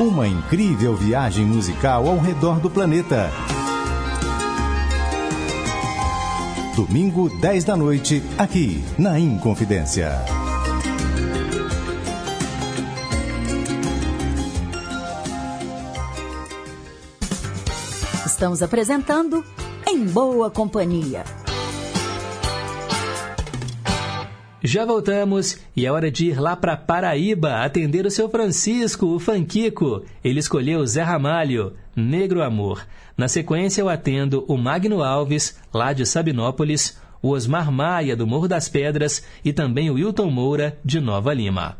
Uma 0.00 0.28
incrível 0.28 0.94
viagem 0.94 1.44
musical 1.44 2.06
ao 2.06 2.18
redor 2.18 2.60
do 2.60 2.70
planeta. 2.70 3.32
Domingo, 6.76 7.28
10 7.28 7.64
da 7.64 7.76
noite, 7.76 8.22
aqui 8.38 8.80
na 8.96 9.18
Inconfidência. 9.18 10.12
Estamos 18.24 18.62
apresentando 18.62 19.44
Em 19.84 20.06
Boa 20.06 20.48
Companhia. 20.48 21.24
Já 24.62 24.84
voltamos 24.84 25.56
e 25.76 25.86
é 25.86 25.92
hora 25.92 26.10
de 26.10 26.26
ir 26.26 26.40
lá 26.40 26.56
para 26.56 26.76
Paraíba 26.76 27.62
atender 27.62 28.04
o 28.04 28.10
seu 28.10 28.28
Francisco, 28.28 29.06
o 29.06 29.20
Fanquico. 29.20 30.02
Ele 30.22 30.40
escolheu 30.40 30.84
Zé 30.84 31.02
Ramalho, 31.02 31.74
Negro 31.94 32.42
Amor. 32.42 32.84
Na 33.16 33.28
sequência 33.28 33.80
eu 33.80 33.88
atendo 33.88 34.44
o 34.48 34.56
Magno 34.56 35.00
Alves, 35.00 35.56
lá 35.72 35.92
de 35.92 36.04
Sabinópolis, 36.04 37.00
o 37.22 37.30
Osmar 37.30 37.70
Maia, 37.70 38.16
do 38.16 38.26
Morro 38.26 38.48
das 38.48 38.68
Pedras 38.68 39.24
e 39.44 39.52
também 39.52 39.90
o 39.90 39.94
Wilton 39.94 40.28
Moura, 40.28 40.76
de 40.84 41.00
Nova 41.00 41.32
Lima. 41.32 41.76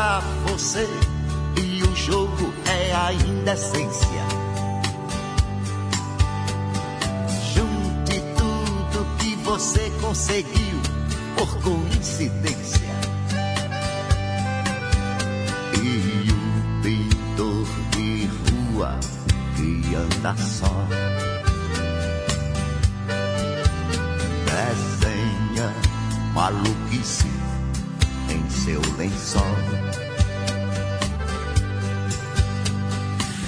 pra 0.00 0.20
você. 0.46 0.88
E 1.62 1.82
o 1.82 1.94
jogo 1.94 2.54
é 2.64 2.92
a 2.94 3.12
indecência. 3.12 4.24
Junte 7.52 8.22
tudo 8.38 9.06
que 9.18 9.36
você 9.44 9.92
conseguiu 10.00 10.80
por 11.36 11.54
coincidência. 11.60 12.80
E 15.82 16.30
o 16.32 16.82
pintor 16.82 17.66
de 17.90 18.30
rua 18.72 18.98
que 19.54 19.94
anda 19.94 20.34
só. 20.38 20.86
Desenha 24.46 25.74
maluquice 26.32 27.39
seu 28.70 28.80
lençol. 28.96 29.42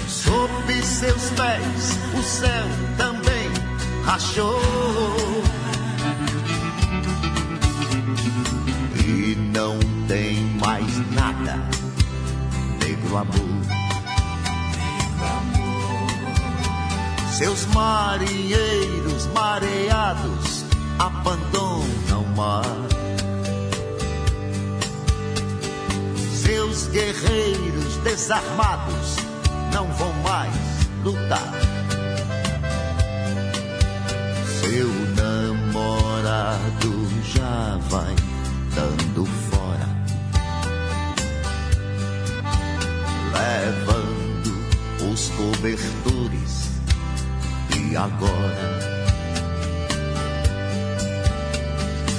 Sob 0.05 0.81
seus 0.83 1.29
pés 1.31 1.97
o 2.17 2.21
céu 2.21 2.65
também 2.97 3.49
rachou. 4.03 4.59
E 9.05 9.35
não 9.53 9.79
tem 10.09 10.43
mais 10.59 11.11
nada, 11.11 11.57
negro 12.81 13.17
amor. 13.17 13.53
Seus 17.31 17.65
marinheiros 17.67 19.27
mareados 19.33 20.65
abandonam 20.99 22.23
o 22.23 22.35
mar. 22.35 22.92
Seus 26.73 26.87
guerreiros 26.87 27.97
desarmados 27.97 29.17
não 29.71 29.85
vão 29.93 30.11
mais 30.23 30.55
lutar. 31.03 31.53
Seu 34.59 34.87
namorado 35.15 37.07
já 37.25 37.77
vai 37.91 38.15
dando 38.73 39.23
fora, 39.51 39.87
levando 43.35 45.13
os 45.13 45.29
cobertores 45.29 46.71
e 47.77 47.95
agora. 47.95 48.81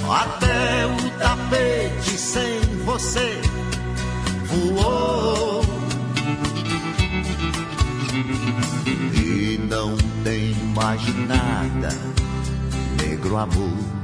Até 0.09 0.85
o 0.85 1.09
tapete 1.19 2.17
sem 2.17 2.61
você 2.85 3.54
E 9.13 9.57
não 9.69 9.97
tem 10.23 10.55
mais 10.73 11.01
nada, 11.27 11.89
negro 13.01 13.37
amor. 13.37 13.94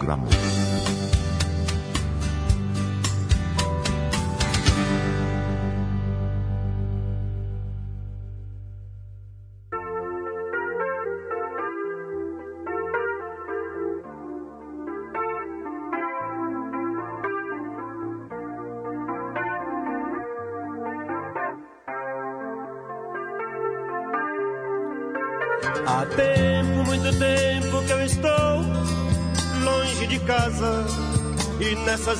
Negro 0.00 0.14
amor. 0.14 0.59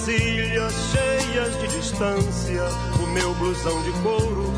Nessas 0.01 0.09
ilhas 0.09 0.74
cheias 0.90 1.60
de 1.60 1.68
distância 1.68 2.64
o 3.02 3.06
meu 3.09 3.35
blusão 3.35 3.82
de 3.82 3.93
couro 4.02 4.52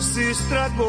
se 0.00 0.30
estragou. 0.30 0.88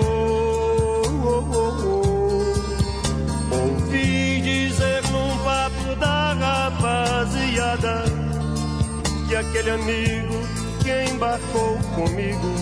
Ouvi 3.52 4.42
dizer 4.42 5.04
num 5.12 5.38
papo 5.44 5.96
da 6.00 6.34
rapaziada 6.34 8.04
que 9.28 9.36
aquele 9.36 9.72
amigo 9.72 10.34
que 10.82 11.12
embarcou 11.12 11.78
comigo, 11.96 12.54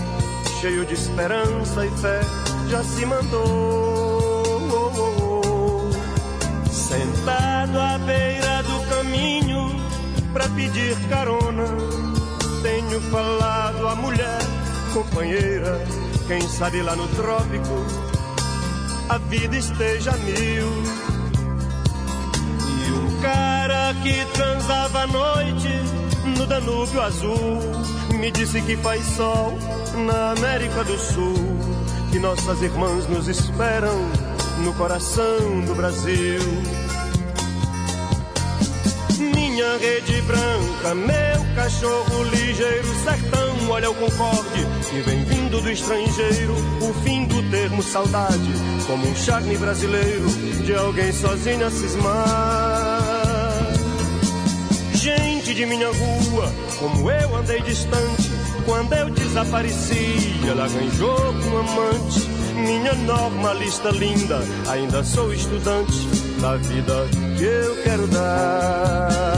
cheio 0.60 0.86
de 0.86 0.94
esperança 0.94 1.86
e 1.86 1.92
fé, 1.98 2.22
já 2.70 2.84
se 2.84 3.06
mandou. 3.06 4.09
Pra 10.40 10.48
pedir 10.56 10.96
carona, 11.10 11.66
tenho 12.64 13.02
falado 13.12 13.88
à 13.90 13.96
mulher, 13.96 14.40
companheira, 14.94 15.86
quem 16.30 16.42
sabe 16.48 16.82
lá 16.82 16.96
no 16.96 17.06
trópico 17.10 17.86
a 19.10 19.18
vida 19.18 19.58
esteja 19.58 20.12
a 20.12 20.18
mil. 20.18 20.72
E 22.88 22.92
um 22.94 23.22
cara 23.22 23.94
que 24.02 24.26
transava 24.34 25.02
à 25.02 25.08
noite 25.08 25.68
no 26.38 26.48
Danúbio 26.48 27.02
Azul 27.02 27.60
me 28.18 28.32
disse 28.32 28.62
que 28.62 28.78
faz 28.78 29.04
sol 29.18 29.58
na 30.06 30.32
América 30.32 30.86
do 30.86 30.98
Sul, 30.98 31.36
que 32.12 32.20
nossas 32.20 32.62
irmãs 32.62 33.10
nos 33.10 33.28
esperam 33.28 33.98
no 34.64 34.74
coração 34.76 35.66
do 35.66 35.76
Brasil. 35.76 36.40
Minha 39.60 39.78
rede 39.78 40.22
branca, 40.22 40.96
meu 40.96 41.54
cachorro 41.54 42.24
ligeiro, 42.32 42.88
sertão, 43.04 43.70
olha 43.70 43.92
o 43.92 43.96
Concorde, 43.96 44.66
e 44.94 45.02
vem 45.02 45.26
vindo 45.26 45.60
do 45.62 45.70
estrangeiro, 45.70 46.56
o 46.80 46.94
fim 47.04 47.26
do 47.26 47.44
termo 47.52 47.84
saudade, 47.84 48.54
como 48.88 49.06
um 49.06 49.14
charme 49.18 49.58
brasileiro 49.58 50.30
de 50.64 50.74
alguém 50.74 51.12
sozinho 51.12 51.68
a 51.68 51.70
cismar. 51.70 53.02
Gente 54.94 55.54
de 55.54 55.66
minha 55.66 55.90
rua, 55.90 56.54
como 56.80 57.12
eu 57.12 57.36
andei 57.36 57.62
distante, 57.64 58.32
quando 58.66 58.94
eu 58.94 59.10
desapareci, 59.10 60.40
ela 60.50 60.70
com 60.70 61.50
um 61.50 61.58
amante. 61.58 62.30
Minha 62.56 62.94
normalista 62.94 63.90
linda, 63.90 64.40
ainda 64.70 65.04
sou 65.04 65.34
estudante 65.34 66.08
da 66.40 66.56
vida 66.56 67.08
que 67.38 67.44
eu 67.44 67.84
quero 67.84 68.08
dar. 68.08 69.29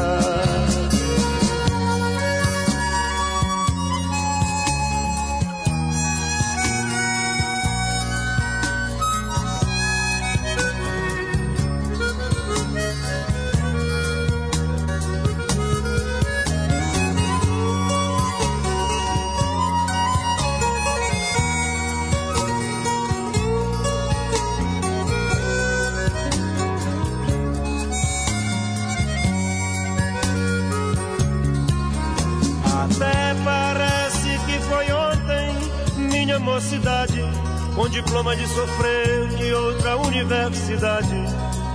Universidade. 40.81 41.15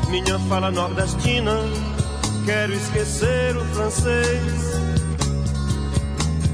Minha 0.09 0.39
fala 0.49 0.71
nordestina, 0.71 1.53
quero 2.45 2.73
esquecer 2.73 3.57
o 3.57 3.65
francês. 3.67 4.77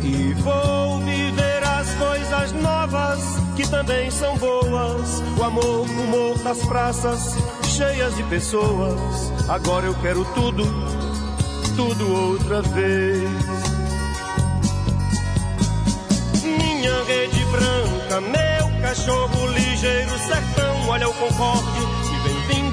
E 0.03 0.35
vou 0.35 1.01
viver 1.01 1.65
as 1.65 1.95
coisas 1.95 2.53
novas 2.53 3.21
que 3.57 3.69
também 3.69 4.11
são 4.11 4.37
boas. 4.37 5.23
O 5.39 5.43
amor, 5.43 5.89
o 5.89 6.03
humor 6.03 6.39
das 6.39 6.59
praças 6.67 7.37
cheias 7.65 8.15
de 8.17 8.23
pessoas. 8.25 9.33
Agora 9.49 9.87
eu 9.87 9.95
quero 9.95 10.25
tudo, 10.35 10.65
tudo 11.77 12.33
outra 12.33 12.63
vez. 12.63 13.31
Minha 16.43 17.05
rede 17.05 17.45
branca, 17.47 18.21
meu 18.21 18.63
cachorro 18.83 19.47
ligeiro, 19.49 20.19
sertão, 20.19 20.89
olha 20.89 21.09
o 21.09 21.15
concorde, 21.15 21.62
e 21.62 21.62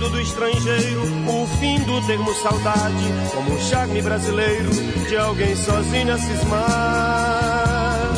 do 0.09 0.19
estrangeiro, 0.21 1.01
o 1.27 1.47
fim 1.59 1.79
do 1.81 2.05
termo 2.07 2.33
saudade, 2.35 3.03
como 3.33 3.53
um 3.53 3.59
charme 3.59 4.01
brasileiro, 4.01 4.69
de 5.07 5.17
alguém 5.17 5.55
sozinho 5.55 6.13
a 6.13 6.17
cismar. 6.17 8.11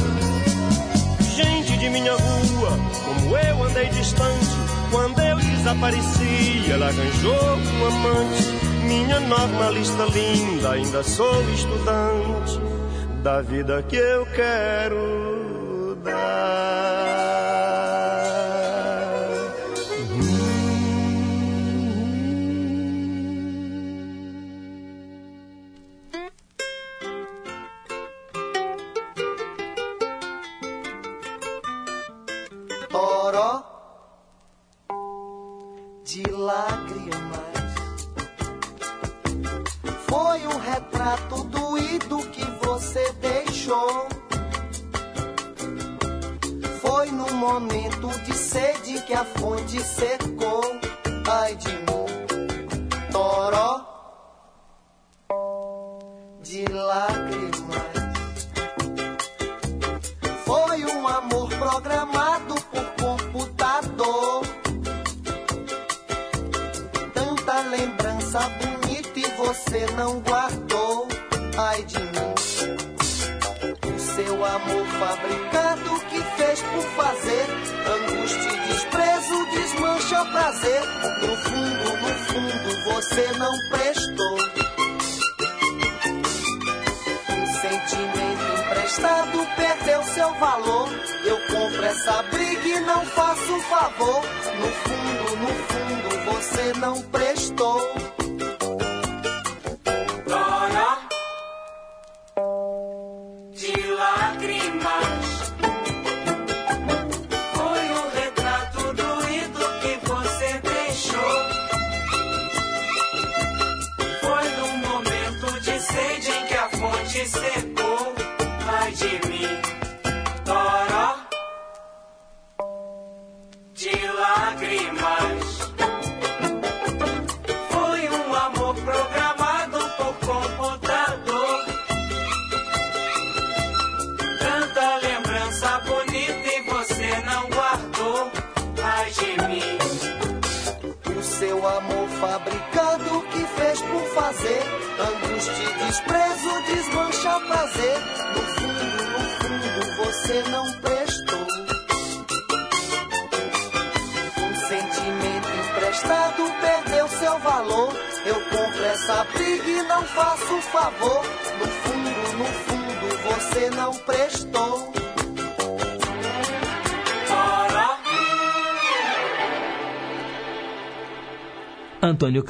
Gente 1.36 1.78
de 1.78 1.90
minha 1.90 2.14
rua, 2.14 2.78
como 3.06 3.38
eu 3.38 3.64
andei 3.64 3.90
distante, 3.90 4.56
quando 4.92 5.20
eu 5.22 5.38
desapareci, 5.38 6.72
ela 6.72 6.88
arranjou 6.88 7.58
um 7.58 7.86
amante. 7.86 8.62
Minha 8.86 9.20
normalista 9.20 10.04
linda, 10.06 10.72
ainda 10.72 11.04
sou 11.04 11.42
estudante 11.52 12.60
da 13.24 13.42
vida 13.42 13.84
que 13.84 13.96
eu 13.96 14.26
quero 14.28 15.98
dar. 16.04 16.81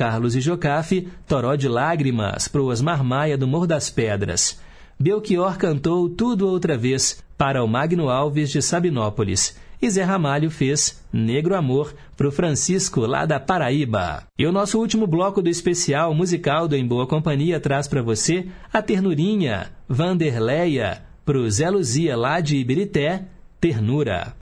Carlos 0.02 0.36
e 0.36 0.41
Jocafe, 0.41 1.07
Toró 1.28 1.56
de 1.56 1.68
Lágrimas, 1.68 2.48
pro 2.48 2.65
Osmar 2.65 3.03
Maia 3.03 3.38
do 3.38 3.48
mor 3.48 3.68
das 3.68 3.91
Pedras. 3.91 4.60
Belchior 4.99 5.60
cantou 5.60 6.10
Tudo 6.10 6.48
Outra 6.48 6.76
Vez 6.76 7.23
para 7.38 7.64
o 7.64 7.68
Magno 7.68 8.10
Alves 8.10 8.49
de 8.49 8.64
Sabinópolis. 8.64 9.56
E 9.80 9.88
Zé 9.91 10.02
Ramalho 10.02 10.49
fez 10.49 10.99
Negro 11.14 11.56
Amor 11.56 11.94
para 12.18 12.28
o 12.28 12.32
Francisco, 12.32 13.02
lá 13.02 13.28
da 13.28 13.40
Paraíba. 13.40 14.23
E 14.40 14.48
o 14.48 14.52
nosso 14.52 14.80
último 14.80 15.06
bloco 15.06 15.40
do 15.40 15.49
especial 15.49 16.15
musical 16.15 16.68
do 16.68 16.76
Em 16.76 16.84
Boa 16.84 17.06
Companhia 17.06 17.60
traz 17.60 17.88
para 17.88 18.02
você 18.02 18.48
a 18.73 18.82
ternurinha 18.82 19.69
Vanderleia 19.88 21.03
para 21.23 21.38
o 21.38 21.48
Zé 21.48 21.69
Luzia, 21.69 22.18
lá 22.18 22.40
de 22.40 22.57
Ibirité, 22.57 23.26
Ternura. 23.60 24.40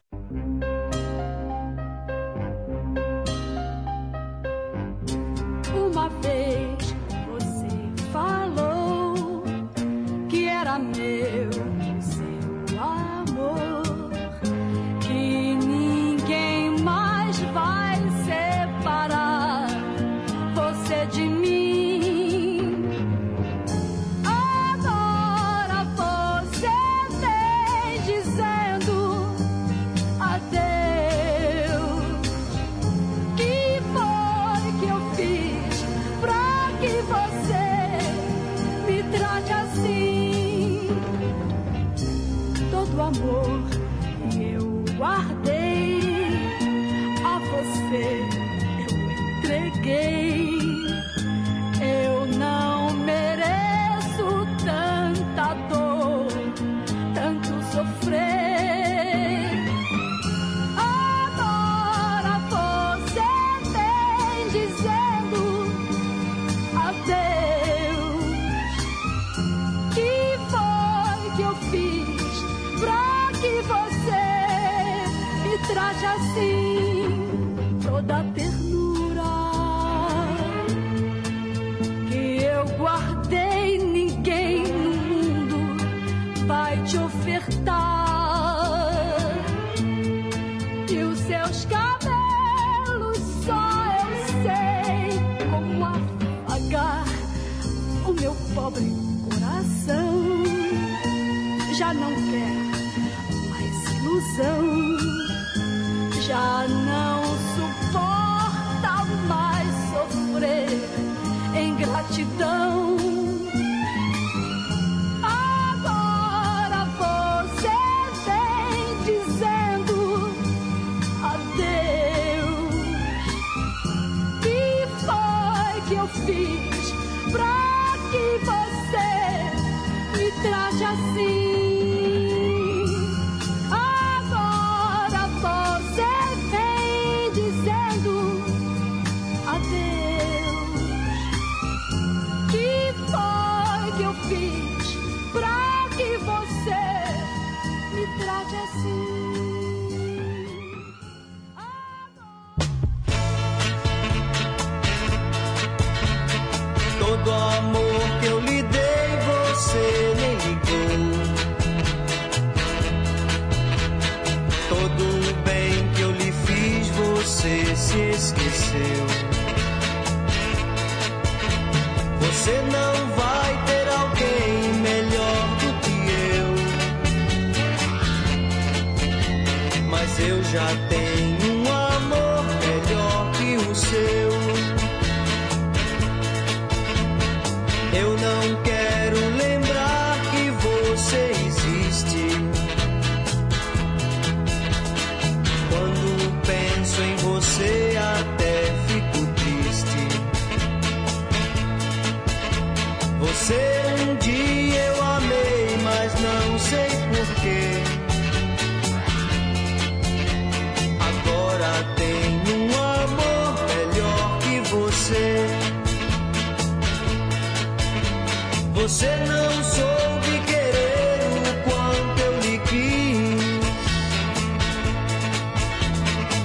Você 218.81 219.14
não 219.27 219.51
soube 219.61 220.39
querer 220.47 221.19
o 221.35 221.69
quanto 221.69 222.22
eu 222.22 222.39
lhe 222.39 222.60
quis. 222.60 223.60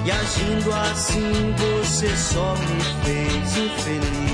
E 0.05 0.11
agindo 0.11 0.73
assim 0.73 1.55
você 1.57 2.09
só 2.17 2.55
me 2.55 2.81
fez 3.05 3.57
infeliz. 3.57 4.24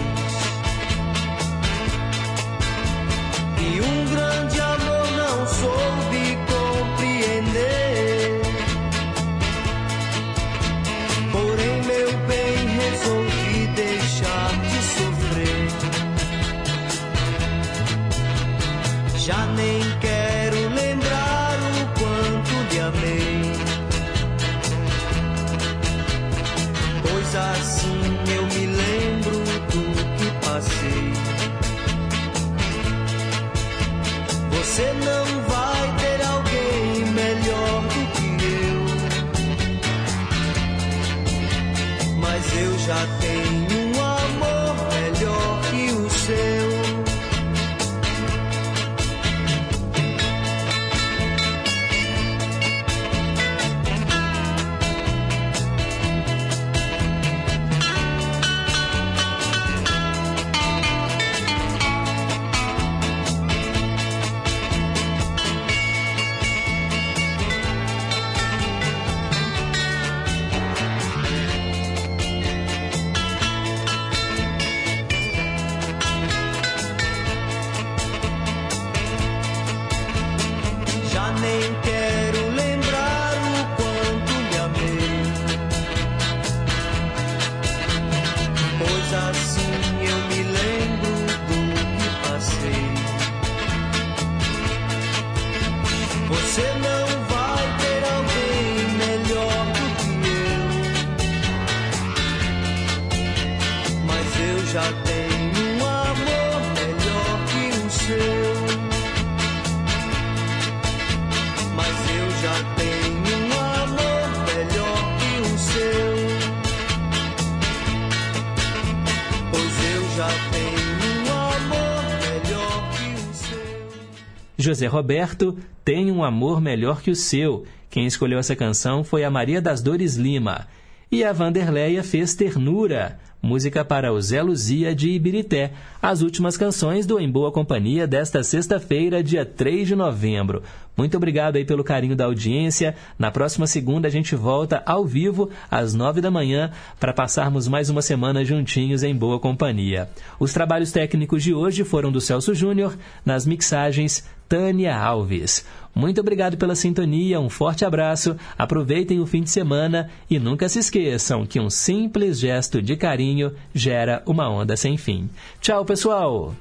Roberto 124.91 125.57
tem 125.85 126.11
um 126.11 126.21
amor 126.21 126.59
melhor 126.59 127.01
que 127.01 127.09
o 127.09 127.15
seu. 127.15 127.65
Quem 127.89 128.05
escolheu 128.05 128.37
essa 128.37 128.57
canção 128.57 129.05
foi 129.05 129.23
a 129.23 129.31
Maria 129.31 129.61
das 129.61 129.81
Dores 129.81 130.15
Lima. 130.15 130.67
E 131.09 131.23
a 131.23 131.31
Vanderleia 131.31 132.03
fez 132.03 132.35
Ternura, 132.35 133.17
música 133.41 133.83
para 133.83 134.13
o 134.13 134.21
Zé 134.21 134.41
Luzia 134.41 134.93
de 134.93 135.09
Ibirité, 135.09 135.71
as 136.01 136.21
últimas 136.21 136.57
canções 136.57 137.05
do 137.05 137.19
Em 137.19 137.29
Boa 137.29 137.51
Companhia 137.51 138.05
desta 138.05 138.43
sexta-feira, 138.43 139.23
dia 139.23 139.45
3 139.45 139.87
de 139.87 139.95
novembro. 139.95 140.61
Muito 140.95 141.17
obrigado 141.17 141.55
aí 141.55 141.65
pelo 141.65 141.83
carinho 141.83 142.15
da 142.15 142.25
audiência. 142.25 142.95
Na 143.17 143.31
próxima 143.31 143.65
segunda 143.65 144.07
a 144.07 144.11
gente 144.11 144.35
volta 144.35 144.83
ao 144.85 145.05
vivo 145.05 145.49
às 145.69 145.93
nove 145.93 146.21
da 146.21 146.29
manhã 146.29 146.71
para 146.99 147.13
passarmos 147.13 147.67
mais 147.67 147.89
uma 147.89 148.01
semana 148.01 148.45
juntinhos 148.45 149.01
em 149.01 149.15
boa 149.15 149.39
companhia. 149.39 150.09
Os 150.39 150.53
trabalhos 150.53 150.91
técnicos 150.91 151.41
de 151.43 151.53
hoje 151.53 151.83
foram 151.83 152.11
do 152.11 152.21
Celso 152.21 152.53
Júnior, 152.53 152.95
nas 153.25 153.45
mixagens 153.45 154.23
Tânia 154.47 154.95
Alves. 154.95 155.65
Muito 155.93 156.21
obrigado 156.21 156.57
pela 156.57 156.75
sintonia, 156.75 157.39
um 157.39 157.49
forte 157.49 157.83
abraço, 157.83 158.35
aproveitem 158.57 159.19
o 159.19 159.25
fim 159.25 159.41
de 159.41 159.49
semana 159.49 160.09
e 160.29 160.39
nunca 160.39 160.69
se 160.69 160.79
esqueçam 160.79 161.45
que 161.45 161.59
um 161.59 161.69
simples 161.69 162.39
gesto 162.39 162.81
de 162.81 162.95
carinho 162.95 163.53
gera 163.73 164.23
uma 164.25 164.49
onda 164.49 164.77
sem 164.77 164.97
fim. 164.97 165.29
Tchau, 165.59 165.83
pessoal! 165.83 166.55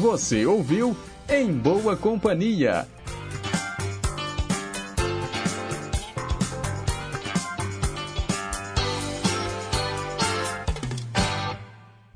Você 0.00 0.46
ouviu 0.46 0.96
Em 1.28 1.52
Boa 1.52 1.96
Companhia. 1.96 2.86